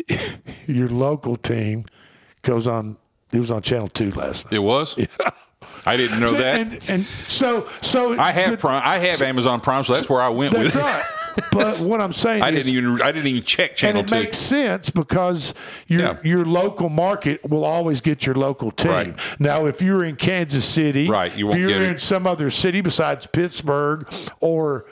[0.67, 1.85] your local team
[2.41, 2.97] goes on,
[3.31, 4.53] it was on Channel Two last night.
[4.55, 4.97] it was.
[5.07, 5.07] Yeah.
[5.87, 6.59] I didn't know So- that.
[6.73, 8.81] And, and so so I have the- Prime.
[8.85, 10.99] I have Amazon Prime, so that's where I went That's with right.
[10.99, 11.05] it.
[11.51, 13.01] But what I'm saying I is, didn't even.
[13.01, 14.21] I didn't even check channel and it two.
[14.23, 15.53] makes sense because
[15.87, 16.17] your Yeah.
[16.23, 18.91] your local market will always get your local team.
[18.91, 19.19] Right.
[19.39, 21.89] Now, if you're in Kansas City, Right, you if you're get it.
[21.89, 24.07] in some other city besides Pittsburgh
[24.39, 24.85] or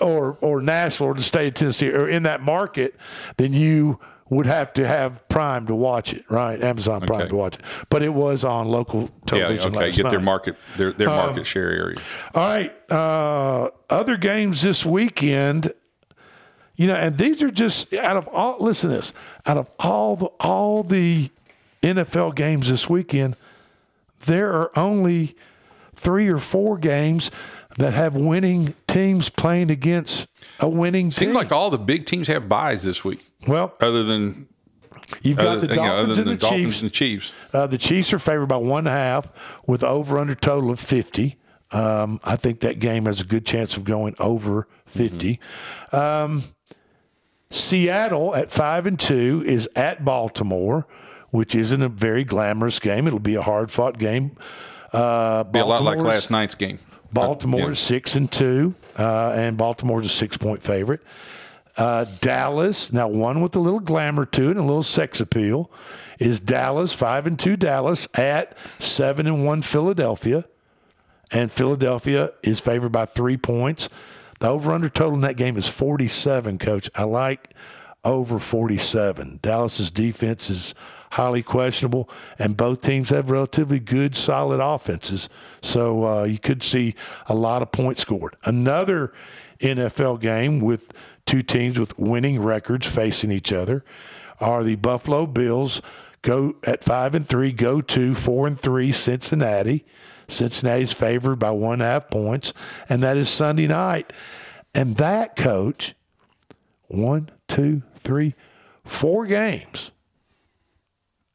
[0.00, 2.94] or or Nashville or the state of Tennessee or in that market,
[3.36, 3.98] then you
[4.30, 6.60] would have to have Prime to watch it, right?
[6.64, 7.28] Amazon Prime Okay.
[7.28, 7.60] to watch it.
[7.90, 9.74] But it was on local television.
[9.74, 9.78] yeah.
[9.80, 9.90] Okay.
[9.90, 10.56] Get their market.
[10.78, 11.98] Their their Um, market share area.
[12.34, 12.72] All right.
[12.90, 15.72] Uh, other games this weekend,
[16.76, 18.56] you know, and these are just out of all.
[18.60, 19.12] Listen to this.
[19.46, 21.30] Out of all the all the
[21.82, 23.36] NFL games this weekend,
[24.26, 25.36] there are only
[25.94, 27.30] three or four games
[27.78, 30.28] that have winning teams playing against
[30.60, 31.10] a winning team.
[31.10, 31.34] Seems team.
[31.34, 33.24] like all the big teams have buys this week.
[33.46, 34.48] Well, other than
[35.22, 36.82] You've got other, the you know, Dolphins other than and the Dolphins Chiefs.
[36.82, 37.32] and Chiefs.
[37.52, 39.28] Uh, the Chiefs are favored by one and a half
[39.66, 41.36] with over under total of 50.
[41.72, 45.40] Um, I think that game has a good chance of going over 50.
[45.92, 46.44] Um,
[47.54, 50.86] Seattle at five and two is at Baltimore,
[51.30, 53.06] which isn't a very glamorous game.
[53.06, 54.32] It'll be a hard fought game.
[54.92, 56.78] Uh, Be a lot like last night's game.
[57.12, 61.00] Baltimore is six and two, uh, and Baltimore's a six point favorite.
[61.76, 65.70] Uh, Dallas, now one with a little glamour to it and a little sex appeal,
[66.18, 67.56] is Dallas five and two.
[67.56, 70.44] Dallas at seven and one Philadelphia,
[71.30, 73.88] and Philadelphia is favored by three points.
[74.40, 76.58] The over under total in that game is forty seven.
[76.58, 77.54] Coach, I like
[78.04, 79.38] over forty seven.
[79.42, 80.74] Dallas's defense is
[81.12, 85.28] highly questionable, and both teams have relatively good, solid offenses.
[85.62, 86.94] So uh, you could see
[87.26, 88.36] a lot of points scored.
[88.44, 89.12] Another
[89.60, 90.92] NFL game with
[91.26, 93.84] two teams with winning records facing each other
[94.40, 95.80] are the Buffalo Bills
[96.22, 99.84] go at five and three, go to four and three Cincinnati.
[100.26, 102.52] Cincinnati's favored by one and a half points,
[102.88, 104.12] and that is Sunday night.
[104.74, 105.94] And that coach,
[106.88, 108.34] one, two, three,
[108.84, 109.92] four games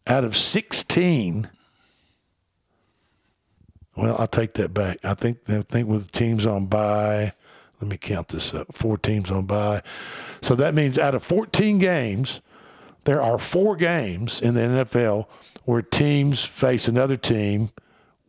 [0.08, 1.50] out of 16.
[3.96, 4.98] Well, I'll take that back.
[5.04, 7.34] I think I think with teams on by,
[7.82, 8.74] let me count this up.
[8.74, 9.82] Four teams on by.
[10.42, 12.42] So that means out of 14 games,
[13.04, 15.28] there are four games in the NFL
[15.66, 17.72] where teams face another team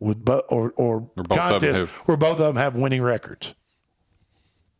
[0.01, 3.01] with bu- or or both of them contest have- where both of them have winning
[3.01, 3.53] records.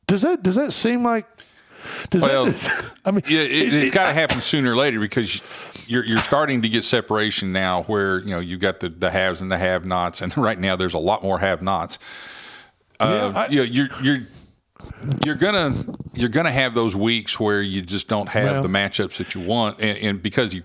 [0.08, 1.26] Does that does that seem like
[2.10, 5.42] does well, that, I mean, yeah, it, it's got to happen sooner or later because
[5.88, 9.42] you're you're starting to get separation now, where you know you've got the the haves
[9.42, 11.98] and the have-nots, and right now there's a lot more have-nots.
[13.00, 14.20] Uh, I- you know, you're you're
[15.26, 15.76] you're gonna
[16.14, 19.42] you're gonna have those weeks where you just don't have Well- the matchups that you
[19.42, 20.64] want, and, and because you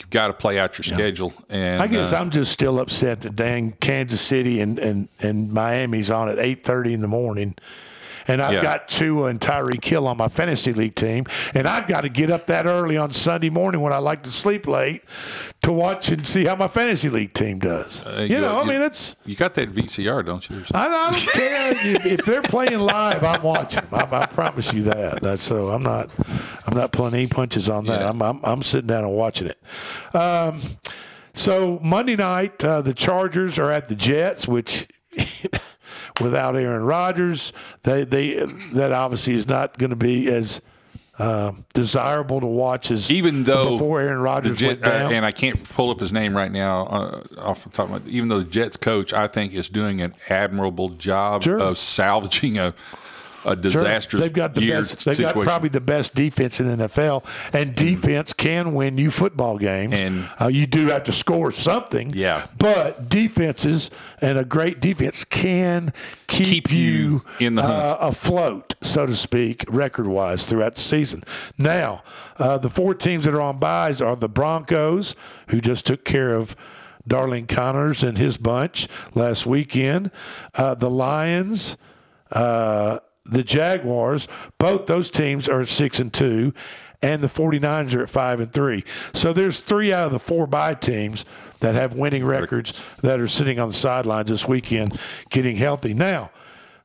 [0.00, 1.32] you've got to play out your schedule.
[1.48, 5.52] And I guess uh, I'm just still upset that dang Kansas City and, and, and
[5.52, 7.54] Miami's on at eight thirty in the morning.
[8.28, 8.62] And I've Yeah.
[8.62, 11.24] got Tua and Tyreek Hill on my fantasy league team,
[11.54, 14.30] and I've got to get up that early on Sunday morning when I like to
[14.30, 15.02] sleep late
[15.62, 18.04] to watch and see how my fantasy league team does.
[18.04, 20.62] uh, you know, I mean, it's you got that VCR, don't you?
[20.74, 23.24] I, I don't care if, if they're playing live.
[23.24, 23.82] I'm watching.
[23.92, 25.22] I, I promise you that.
[25.22, 25.70] That's so.
[25.70, 26.10] I'm not.
[26.66, 28.02] I'm not pulling any punches on that.
[28.02, 28.40] I'm, I'm.
[28.44, 30.14] I'm sitting down and watching it.
[30.14, 30.60] Um,
[31.32, 34.86] so Monday night, uh, the Chargers are at the Jets, which.
[36.20, 37.52] without Aaron Rodgers,
[37.82, 38.34] they they
[38.72, 40.60] that obviously is not going to be as
[41.18, 45.06] uh, desirable to watch as even though before Aaron Rodgers Jet- went down.
[45.12, 48.04] uh, and I can't pull up his name right now uh, off the top of
[48.06, 48.10] my.
[48.10, 51.58] Even though the Jets coach, I think, is doing an admirable job Sure.
[51.58, 52.72] of salvaging a
[53.44, 53.56] a Sure.
[53.56, 55.04] disastrous They've got the year best.
[55.04, 55.34] They've situation.
[55.40, 59.94] got probably the best defense in the NFL, and defense can win you football games.
[60.00, 62.12] And- uh, you do have to score something.
[62.14, 62.42] Yeah.
[62.58, 65.92] but defenses and a great defense can
[66.26, 71.22] keep, you, in the uh, afloat, so to speak, record wise throughout the season.
[71.56, 72.02] Now,
[72.38, 75.14] uh, the four teams that are on buys are the Broncos,
[75.48, 76.56] who just took care of.
[77.06, 80.10] Darling Connors and his bunch last weekend.
[80.54, 81.78] Uh, the Lions,
[82.32, 86.52] uh, the Jaguars, both those teams are at six and two,
[87.02, 88.84] and the 49ers are at five and three.
[89.12, 91.24] So there's three out of the four bye teams
[91.60, 94.98] that have winning records that are sitting on the sidelines this weekend
[95.30, 95.94] getting healthy.
[95.94, 96.30] Now,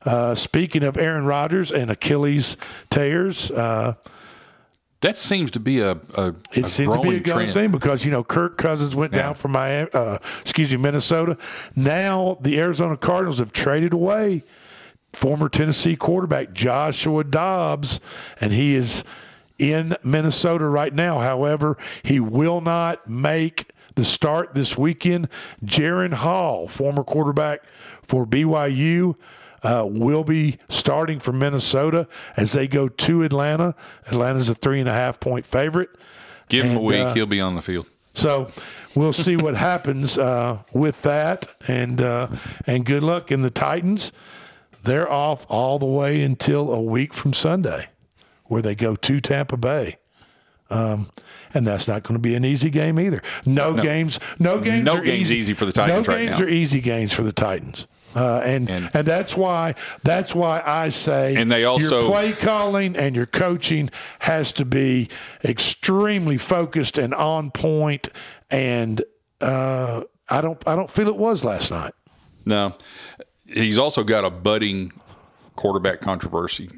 [0.04, 2.56] uh, speaking of Aaron Rodgers and Achilles
[2.90, 3.94] tears, uh,
[5.00, 7.52] that seems to be a, a, it a seems to be a trend.
[7.52, 11.36] thing because you know Kirk Cousins went down from Miami, uh, excuse me, Minnesota.
[11.76, 14.44] Now the Arizona Cardinals have traded away
[15.14, 18.00] former Tennessee quarterback Joshua Dobbs,
[18.40, 19.04] and he is
[19.58, 21.20] in Minnesota right now.
[21.20, 25.28] However, he will not make the start this weekend.
[25.64, 27.64] Jaren Hall, former quarterback
[28.02, 29.16] for BYU.
[29.62, 32.06] Uh, will be starting for Minnesota
[32.36, 33.74] as they go to Atlanta.
[34.06, 35.88] Atlanta's a three and a half point favorite.
[36.50, 37.86] Give him a week, uh, he'll be on the field.
[38.12, 38.50] so
[38.94, 42.28] we'll see what happens uh, with that, and uh,
[42.66, 44.12] and good luck in the Titans.
[44.84, 47.88] They're off all the way until a week from Sunday,
[48.44, 49.96] where they go to Tampa Bay.
[50.70, 51.10] Um,
[51.52, 53.22] and that's not going to be an easy game either.
[53.46, 53.82] No, No.
[53.82, 55.38] games, no games, No are game's easy.
[55.38, 56.44] easy for the Titans No right games now.
[56.46, 61.36] are easy games for the Titans, uh, and, and that's why that's why I say
[61.36, 65.08] And they your also- play calling and your coaching has to be
[65.44, 68.08] extremely focused and on point.
[68.50, 69.02] And
[69.40, 71.92] uh, I don't I don't feel it was last night.
[72.46, 72.74] No,
[73.54, 74.92] he's also got a budding
[75.56, 76.68] quarterback controversy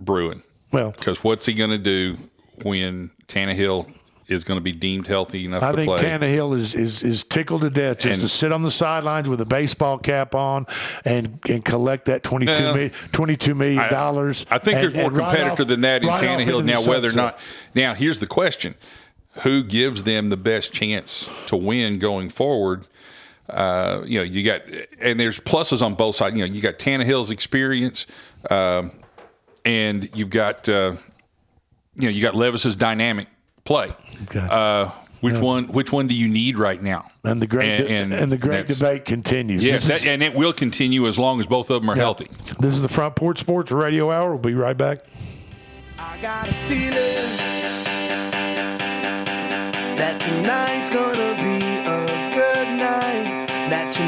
[0.00, 0.42] brewing.
[0.72, 2.16] Well, because what's he going to do
[2.62, 3.92] when Tannehill
[4.26, 5.98] is going to be deemed healthy enough I to think play.
[5.98, 9.40] Tannehill is, is is tickled to death just And- to sit on the sidelines with
[9.42, 10.66] a baseball cap on
[11.04, 12.72] and and collect that 22 Yeah.
[12.72, 14.46] million, 22 million I- dollars.
[14.50, 16.64] I think and- there's more competitor than that in Tannehill.
[16.64, 17.38] Now, whether or not,
[17.74, 18.74] now here's the question:
[19.42, 22.86] Who gives them the best chance to win going forward?
[23.48, 24.62] Uh, you know, you got,
[25.00, 26.36] and there's pluses on both sides.
[26.36, 28.06] You know, you got Tannehill's experience,
[28.50, 28.90] um,
[29.64, 30.94] and you've got, uh,
[31.94, 33.28] you know, you got Levis's dynamic
[33.64, 33.92] play.
[34.34, 34.90] Uh,
[35.20, 35.40] which Yeah.
[35.40, 35.64] one?
[35.68, 37.04] Which one do you need right now?
[37.22, 39.62] And the great and, and, the great debate continues.
[39.62, 42.02] Yes, that, and it will continue as long as both of them are Yeah.
[42.02, 42.28] healthy.
[42.60, 44.30] This is the Front Porch Sports Radio Hour.
[44.30, 44.98] We'll be right back.
[45.98, 46.90] I got a feeling
[49.96, 51.53] that tonight's gonna be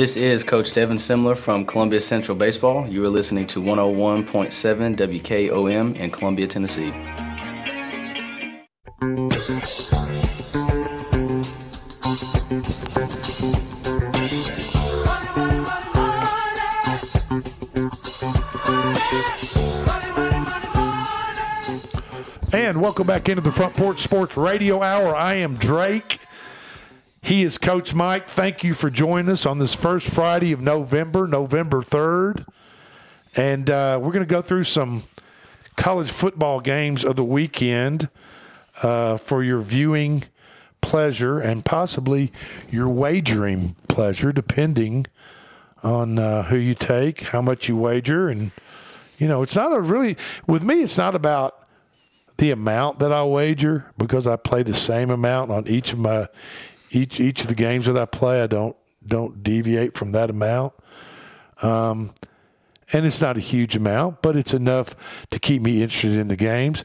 [0.00, 2.88] This is Coach Devin Simler from Columbia Central Baseball.
[2.88, 6.90] You are listening to 101.7 WKOM in Columbia, Tennessee.
[22.54, 25.14] And welcome back into the Front Porch Sports Radio Hour.
[25.14, 26.19] I am Drake.
[27.30, 28.26] He is Coach Mike.
[28.26, 32.44] Thank you for joining us on this first Friday of November, November 3rd.
[33.36, 35.04] And uh, we're going to go through some
[35.76, 38.08] college football games of the weekend
[38.82, 40.24] uh, for your viewing
[40.80, 42.32] pleasure and possibly
[42.68, 45.06] your wagering pleasure, depending
[45.84, 48.28] on uh, who you take, how much you wager.
[48.28, 48.50] And,
[49.18, 50.16] you know, it's not a really,
[50.48, 51.64] with me, it's not about
[52.38, 56.26] the amount that I wager because I play the same amount on each of my
[56.90, 58.42] each each of the games that I play.
[58.42, 58.76] I don't
[59.06, 60.74] don't deviate from that amount.
[61.62, 62.14] Um,
[62.92, 64.96] and it's not a huge amount, but it's enough
[65.30, 66.84] to keep me interested in the games.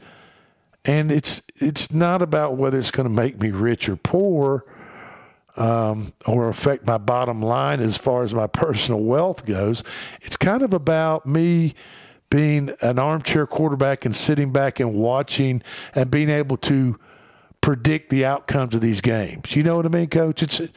[0.83, 4.65] And it's it's not about whether it's going to make me rich or poor,
[5.57, 9.83] um, or affect my bottom line as far as my personal wealth goes.
[10.21, 11.73] It's kind of about me
[12.29, 15.61] being an armchair quarterback and sitting back and watching
[15.93, 16.99] and being able to
[17.65, 19.55] predict the outcomes of these games.
[19.55, 20.43] You know what I mean, Coach?
[20.43, 20.69] It's it,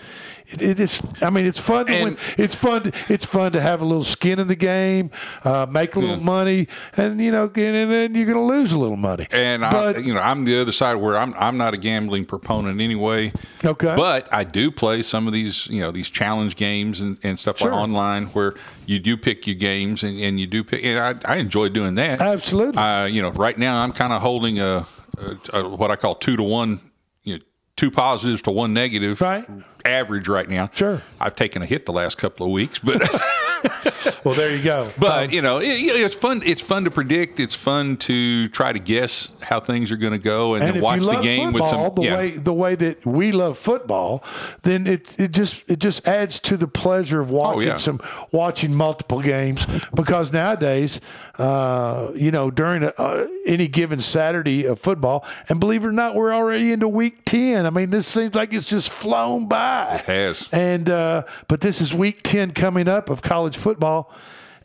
[0.62, 1.02] it is.
[1.20, 2.18] I mean, it's fun to And- win.
[2.38, 2.84] It's fun.
[2.84, 5.10] To, it's fun to have a little skin in the game,
[5.44, 6.24] uh, make a little Yeah.
[6.24, 7.52] money, and you know, and
[7.92, 9.26] then you're going to lose a little money.
[9.30, 12.80] And I, you know, I'm the other side where I'm I'm not a gambling proponent
[12.80, 13.32] anyway.
[13.62, 13.94] Okay.
[13.94, 17.58] But I do play some of these, you know, these challenge games and, and stuff
[17.58, 17.70] Sure.
[17.70, 18.54] like online where
[18.86, 20.82] you do pick your games and, and you do pick.
[20.82, 22.22] And I, I enjoy doing that.
[22.22, 22.80] Absolutely.
[22.80, 24.86] Uh, you know, right now I'm kind of holding a,
[25.52, 26.80] a, a what I call two to one.
[27.24, 27.40] You know,
[27.76, 29.20] two positives to one negative.
[29.20, 29.46] Right.
[29.84, 30.70] Average right now.
[30.72, 31.02] Sure.
[31.20, 33.02] I've taken a hit the last couple of weeks, but.
[34.24, 34.90] well, there you go.
[34.98, 36.42] But you know, it, it's fun.
[36.44, 37.40] It's fun to predict.
[37.40, 40.82] It's fun to try to guess how things are going to go, and, and then
[40.82, 41.94] watch the game with football some.
[41.94, 42.16] the yeah.
[42.16, 44.22] way the way that we love football,
[44.62, 47.76] then it it just it just adds to the pleasure of watching Oh, yeah.
[47.76, 48.00] some
[48.30, 51.00] watching multiple games because nowadays,
[51.38, 55.92] uh, you know, during a, uh, any given Saturday of football, and believe it or
[55.92, 57.66] not, we're already into week ten.
[57.66, 59.96] I mean, this seems like it's just flown by.
[59.96, 60.48] It has.
[60.52, 64.12] And uh, but this is week ten coming up of college football,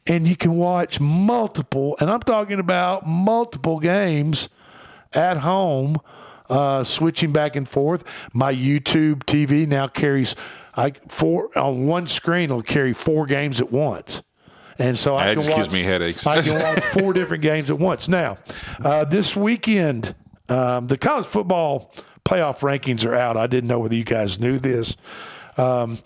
[0.06, 4.50] and you can watch multiple, and I'm talking about multiple games
[5.14, 5.98] at home,
[6.50, 8.04] uh, switching back and forth.
[8.34, 10.36] My YouTube TV now carries
[10.76, 12.46] I four on one screen.
[12.46, 14.22] It'll carry four games at once.
[14.80, 16.26] And so I That can just watch, me headaches.
[16.26, 18.08] I can watch four different games at once.
[18.10, 18.40] Now,
[18.84, 20.16] uh, this weekend,
[20.50, 21.94] um, the college football
[22.26, 23.38] playoff rankings are out.
[23.38, 24.98] I didn't know whether you guys knew this.
[25.58, 26.00] Um,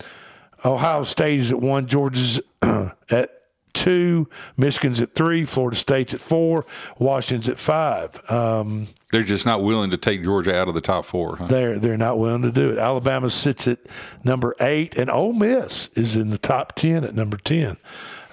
[0.64, 3.30] Ohio State is at one, Georgia's at
[3.72, 6.66] two, Michigan's at three, Florida State's at four,
[6.98, 8.20] Washington's at five.
[8.30, 11.36] Um, They're just not willing to take Georgia out of the top four.
[11.36, 11.46] Huh?
[11.46, 12.78] they're they're not willing to do it.
[12.78, 13.78] Alabama sits at
[14.24, 17.76] number eight, and Ole Miss is in the top ten at number ten.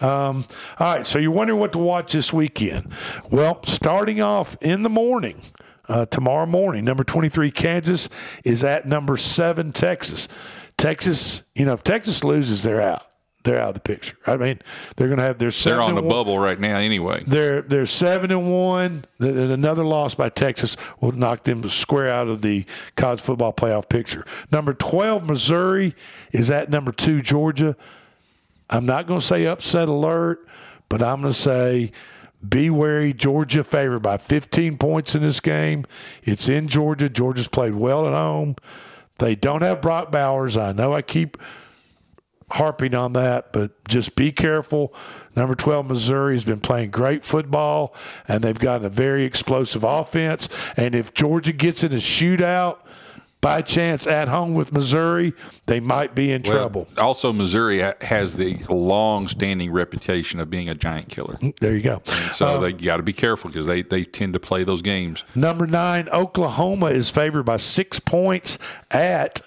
[0.01, 0.45] Um,
[0.78, 2.91] all right, so you're wondering what to watch this weekend.
[3.32, 5.41] Well, starting off in the morning,
[5.88, 8.09] uh, tomorrow morning, number 23 Kansas
[8.43, 10.28] is at number seven Texas.
[10.78, 13.03] Texas, you know, if Texas loses, they're out.
[13.43, 14.17] They're out of the picture.
[14.26, 14.59] I mean,
[14.95, 17.23] they're going to have their They're on the one- bubble right now, anyway.
[17.28, 19.05] they're they're seven and one.
[19.21, 22.65] Th- Another loss by Texas will knock them square out of the
[22.95, 24.26] college football playoff picture.
[24.51, 25.93] Number twelve, Missouri
[26.32, 27.76] is at number two, Georgia.
[28.67, 30.47] I'm not going to say upset alert,
[30.89, 31.91] but I'm going to say
[32.47, 33.13] be wary.
[33.13, 35.86] Georgia favored by 15 points in this game.
[36.23, 37.09] It's in Georgia.
[37.09, 38.55] Georgia's played well at home.
[39.18, 40.57] They don't have Brock Bowers.
[40.57, 41.38] I know I keep
[42.51, 44.93] harping on that, but just be careful.
[45.36, 47.95] Number 12, Missouri has been playing great football,
[48.28, 50.47] and they've got a very explosive offense.
[50.78, 52.80] And if Georgia gets in a shootout
[53.46, 55.32] by chance at home with Missouri,
[55.68, 56.88] they might be in Well, trouble.
[56.98, 61.36] Also, Missouri has the long-standing reputation of being a giant killer.
[61.36, 62.02] Mm, there you go.
[62.08, 64.82] And so uh, they got to be careful because they, they tend to play those
[64.82, 65.24] games.
[65.36, 68.58] Number nine, Oklahoma is favored by six points
[68.89, 69.43] at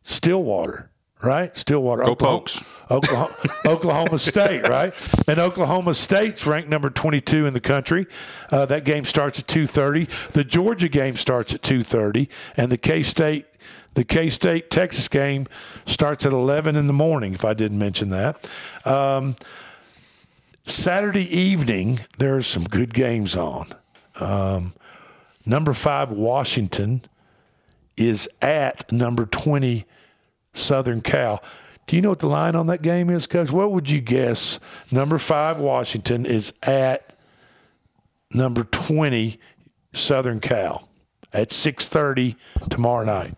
[0.00, 0.87] Stillwater.
[1.22, 1.56] Right?
[1.56, 2.82] Stillwater, Go Oklahoma, Pokes.
[2.90, 4.94] Oklahoma, Oklahoma State, right?
[5.26, 8.06] And Oklahoma State's ranked number 22 in the country.
[8.50, 10.32] Uh, that game starts at 2:30.
[10.32, 13.46] The Georgia game starts at 2:30, and the K State.
[13.94, 15.48] The K State Texas game
[15.84, 18.48] starts at 11 in the morning, if I didn't mention that.
[18.84, 19.34] Um,
[20.62, 23.74] Saturday evening, there are some good games on.
[24.20, 24.74] Um,
[25.44, 27.00] number five, Washington,
[27.96, 29.84] is at number 20,
[30.58, 31.42] Southern Cal.
[31.86, 33.50] Do you know what the line on that game is, Coach?
[33.50, 34.60] What would you guess?
[34.90, 37.14] Number five, Washington, is at
[38.34, 39.38] number 20,
[39.94, 40.88] Southern Cal
[41.32, 42.36] at 6.30
[42.68, 43.34] tomorrow night.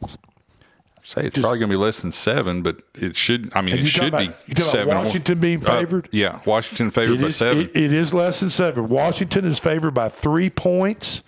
[1.03, 3.51] Say it's probably going to be less than seven, but it should.
[3.55, 4.89] I mean, it should be about- about seven.
[4.97, 6.09] Washington being Uh, favored?
[6.13, 7.61] yeah, Washington favored It by is, seven.
[7.63, 8.89] it- it is less than seven.
[8.89, 11.23] Washington is favored by three points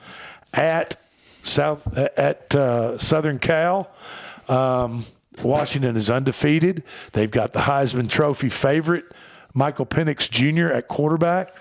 [0.54, 0.96] at
[1.42, 3.90] South at uh, Southern Cal.
[4.48, 5.06] Um,
[5.42, 6.82] Washington is undefeated.
[7.12, 9.04] They've got the Heisman Trophy favorite,
[9.54, 10.72] Michael Penix Jr.
[10.72, 11.54] at quarterback.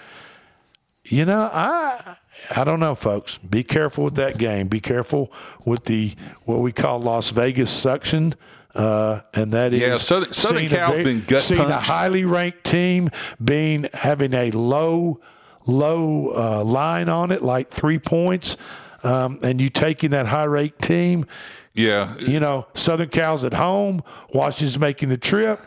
[1.05, 2.17] You know, I
[2.55, 3.37] I don't know, folks.
[3.39, 4.67] Be careful with that game.
[4.67, 5.31] Be careful
[5.65, 6.13] with the
[6.45, 8.35] what we call Las Vegas suction.
[8.73, 12.23] Uh, and that is Yeah, Southern- Southern seeing a Cal's been gut seeing a highly
[12.23, 13.09] ranked team
[13.43, 15.19] being having a low
[15.67, 18.55] low uh, line on it, like three points,
[19.03, 21.25] um, and you taking that high ranked team.
[21.73, 24.01] Yeah, You know, Southern Cal's at home.
[24.33, 25.59] Washington's making the trip.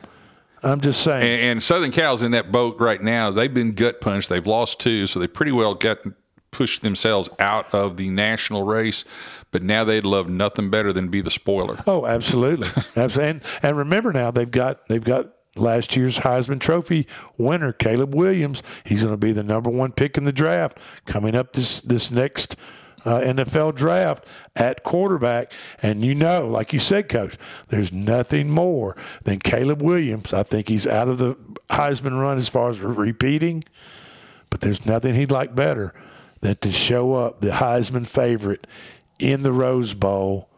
[0.62, 1.22] I'm just saying.
[1.22, 3.30] and, and Southern Cal's in that boat right now.
[3.30, 4.28] They've been gut punched.
[4.28, 5.98] They've lost two, so they pretty well got
[6.50, 9.04] pushed themselves out of the national race.
[9.50, 11.78] But now they'd love nothing better than be the spoiler.
[11.86, 13.24] Oh, absolutely, absolutely.
[13.24, 15.26] And, and remember now they've got they've got
[15.56, 17.06] last year's Heisman Trophy
[17.38, 18.62] winner Caleb Williams.
[18.84, 22.10] He's going to be the number one pick in the draft coming up this this
[22.10, 22.56] next.
[23.04, 24.24] Uh, NFL draft
[24.56, 25.52] at quarterback,
[25.82, 27.36] and you know, like you said, Coach,
[27.68, 30.32] there's nothing more than Caleb Williams.
[30.32, 31.34] I think he's out of the
[31.68, 33.62] Heisman run as far as repeating,
[34.48, 35.92] but there's nothing he'd like better
[36.40, 38.66] than to show up the Heisman favorite
[39.18, 40.48] in the Rose Bowl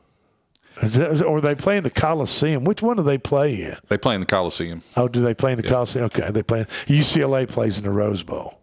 [0.82, 2.64] is that, or they play in the Coliseum.
[2.64, 3.76] Which one do they play in?
[3.88, 4.82] They play in the Coliseum.
[4.96, 6.04] Oh, do they play in the Coliseum?
[6.06, 6.66] Okay, they play.
[6.86, 8.60] UCLA plays in the Rose Bowl,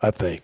[0.00, 0.42] I think.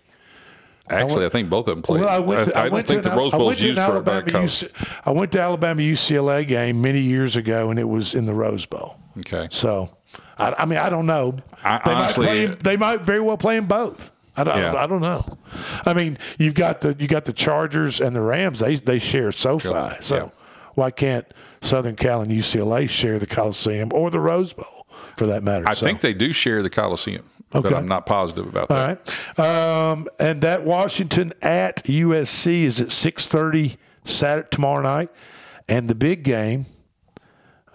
[0.90, 2.00] Actually, I think both of them played.
[2.00, 2.50] Well, I went.
[2.50, 4.24] To, I, I don't went think to the Rose Bowl is used for a back.
[4.26, 4.70] UC
[5.04, 8.66] I went to Alabama UCLA game many years ago, and it was in the Rose
[8.66, 8.96] Bowl.
[9.18, 9.48] Okay.
[9.50, 9.90] So,
[10.38, 11.36] I, I mean, I don't know.
[11.64, 12.46] I- they honestly- might play.
[12.46, 14.12] They might very well play in both.
[14.36, 14.74] I don't, Yeah.
[14.76, 15.24] I don't know.
[15.84, 18.60] I mean, you've got the you got the Chargers and the Rams.
[18.60, 19.96] They they share SoFi.
[20.00, 20.28] So Yeah.
[20.74, 21.26] why can't
[21.60, 24.86] Southern Cal and UCLA share the Coliseum or the Rose Bowl
[25.16, 25.68] for that matter?
[25.68, 27.70] I So- think they do share the Coliseum, Okay.
[27.70, 29.08] but I'm not positive about All that.
[29.38, 29.90] right.
[29.90, 35.10] Um, and that Washington at USC is at 6.30 Saturday, tomorrow night.
[35.68, 36.66] And the big game,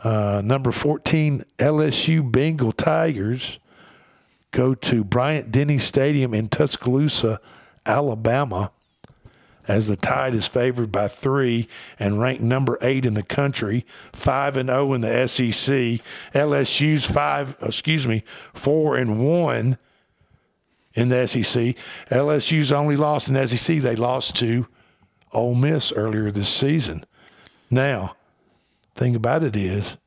[0.04, 3.60] uh, number 14 LSU Bengal Tigers
[4.52, 7.40] go to Bryant Denny Stadium in Tuscaloosa,
[7.86, 8.72] Alabama,
[9.68, 11.68] as the Tide is favored by three
[12.00, 16.02] and ranked number eight in the country, five and zero in the SEC.
[16.34, 19.78] LSU's five, excuse me, four and one
[20.94, 21.76] in the SEC.
[22.10, 23.80] LSU's only lost in the SEC.
[23.80, 24.68] They lost to
[25.32, 27.06] Ole Miss earlier this season.
[27.70, 28.16] Now,
[28.96, 29.98] thing about it is,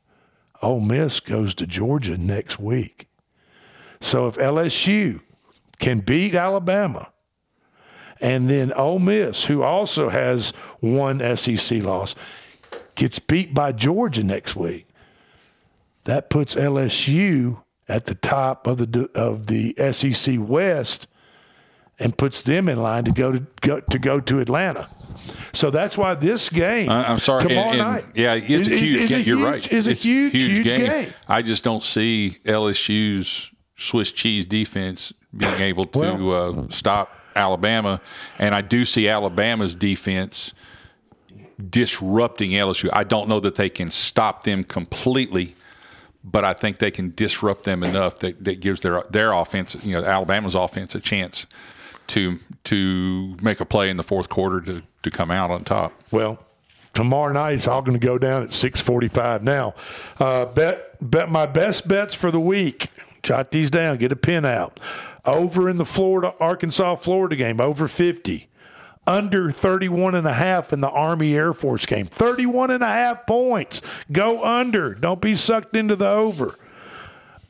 [0.63, 3.09] Ole Miss goes to Georgia next week.
[4.01, 5.21] So if LSU
[5.79, 7.11] can beat Alabama,
[8.21, 10.51] and then Ole Miss, who also has
[10.81, 12.15] one SEC loss,
[12.95, 14.87] gets beat by Georgia next week,
[16.05, 21.07] that puts LSU at the top of the of the SEC West
[21.99, 24.89] and puts them in line to go to go to go to Atlanta.
[25.53, 27.41] So that's why this game I- I'm sorry.
[27.43, 28.05] tomorrow and- and- night.
[28.15, 29.23] Yeah, it's is- a is- huge is game.
[29.25, 29.73] You're huge- right.
[29.73, 31.13] Is a It's huge, huge game.
[31.29, 38.01] I just don't see LSU's Swiss cheese defense being able to uh, stop Alabama,
[38.39, 40.53] and I do see Alabama's defense
[41.71, 42.91] disrupting LSU.
[42.93, 45.55] I don't know that they can stop them completely,
[46.23, 49.93] but I think they can disrupt them enough that, that gives their their offense, you
[49.93, 51.47] know, Alabama's offense, a chance
[52.09, 55.93] to to make a play in the fourth quarter to to come out on top.
[56.11, 56.39] Well,
[56.93, 59.43] tomorrow night it's all going to go down at 6:45.
[59.43, 59.75] Now,
[60.19, 62.89] uh, bet bet my best bets for the week.
[63.23, 63.97] Jot these down.
[63.97, 64.81] Get a pin out.
[65.27, 68.49] Over in the Florida Arkansas Florida game, over 50.
[69.09, 72.07] Under 31 and a half in the Army Air Force game.
[72.07, 73.83] 31 and a half points.
[74.11, 74.95] Go under.
[74.95, 76.59] Don't be sucked into the over.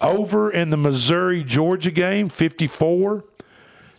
[0.01, 3.25] Over in the Missouri Georgia game, 54.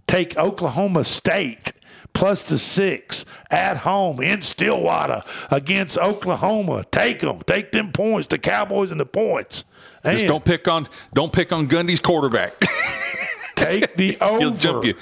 [0.06, 1.74] Take Oklahoma State
[2.14, 6.84] plus the six at home in Stillwater against Oklahoma.
[6.92, 7.42] Take them.
[7.46, 8.28] Take them points.
[8.28, 9.66] The Cowboys and the points.
[10.04, 12.54] Just don't pick on don't pick on Gundy's quarterback.
[13.58, 14.94] take the over.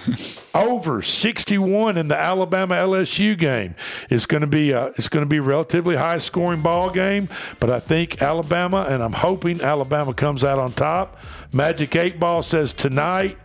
[0.54, 3.76] Over 61 in the Alabama LSU game.
[4.10, 7.28] It's going to be a, it's going to be a relatively high scoring ball game,
[7.60, 11.20] but I think Alabama and I'm hoping Alabama comes out on top.
[11.52, 13.38] Magic 8 Ball says tonight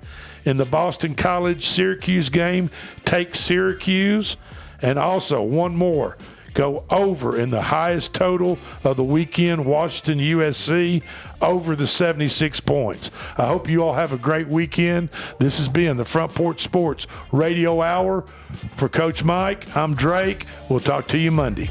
[0.44, 2.70] in the Boston College Syracuse game,
[3.04, 4.36] take Syracuse
[4.82, 6.16] and also one more
[6.54, 11.02] go over in the highest total of the weekend, Washington USC,
[11.40, 13.10] over the 76 points.
[13.36, 15.10] I hope you all have a great weekend.
[15.38, 18.24] This has been the Front Porch Sports Radio Hour.
[18.72, 20.44] For Coach Mike, I'm Drake.
[20.68, 21.70] We'll talk to you Monday.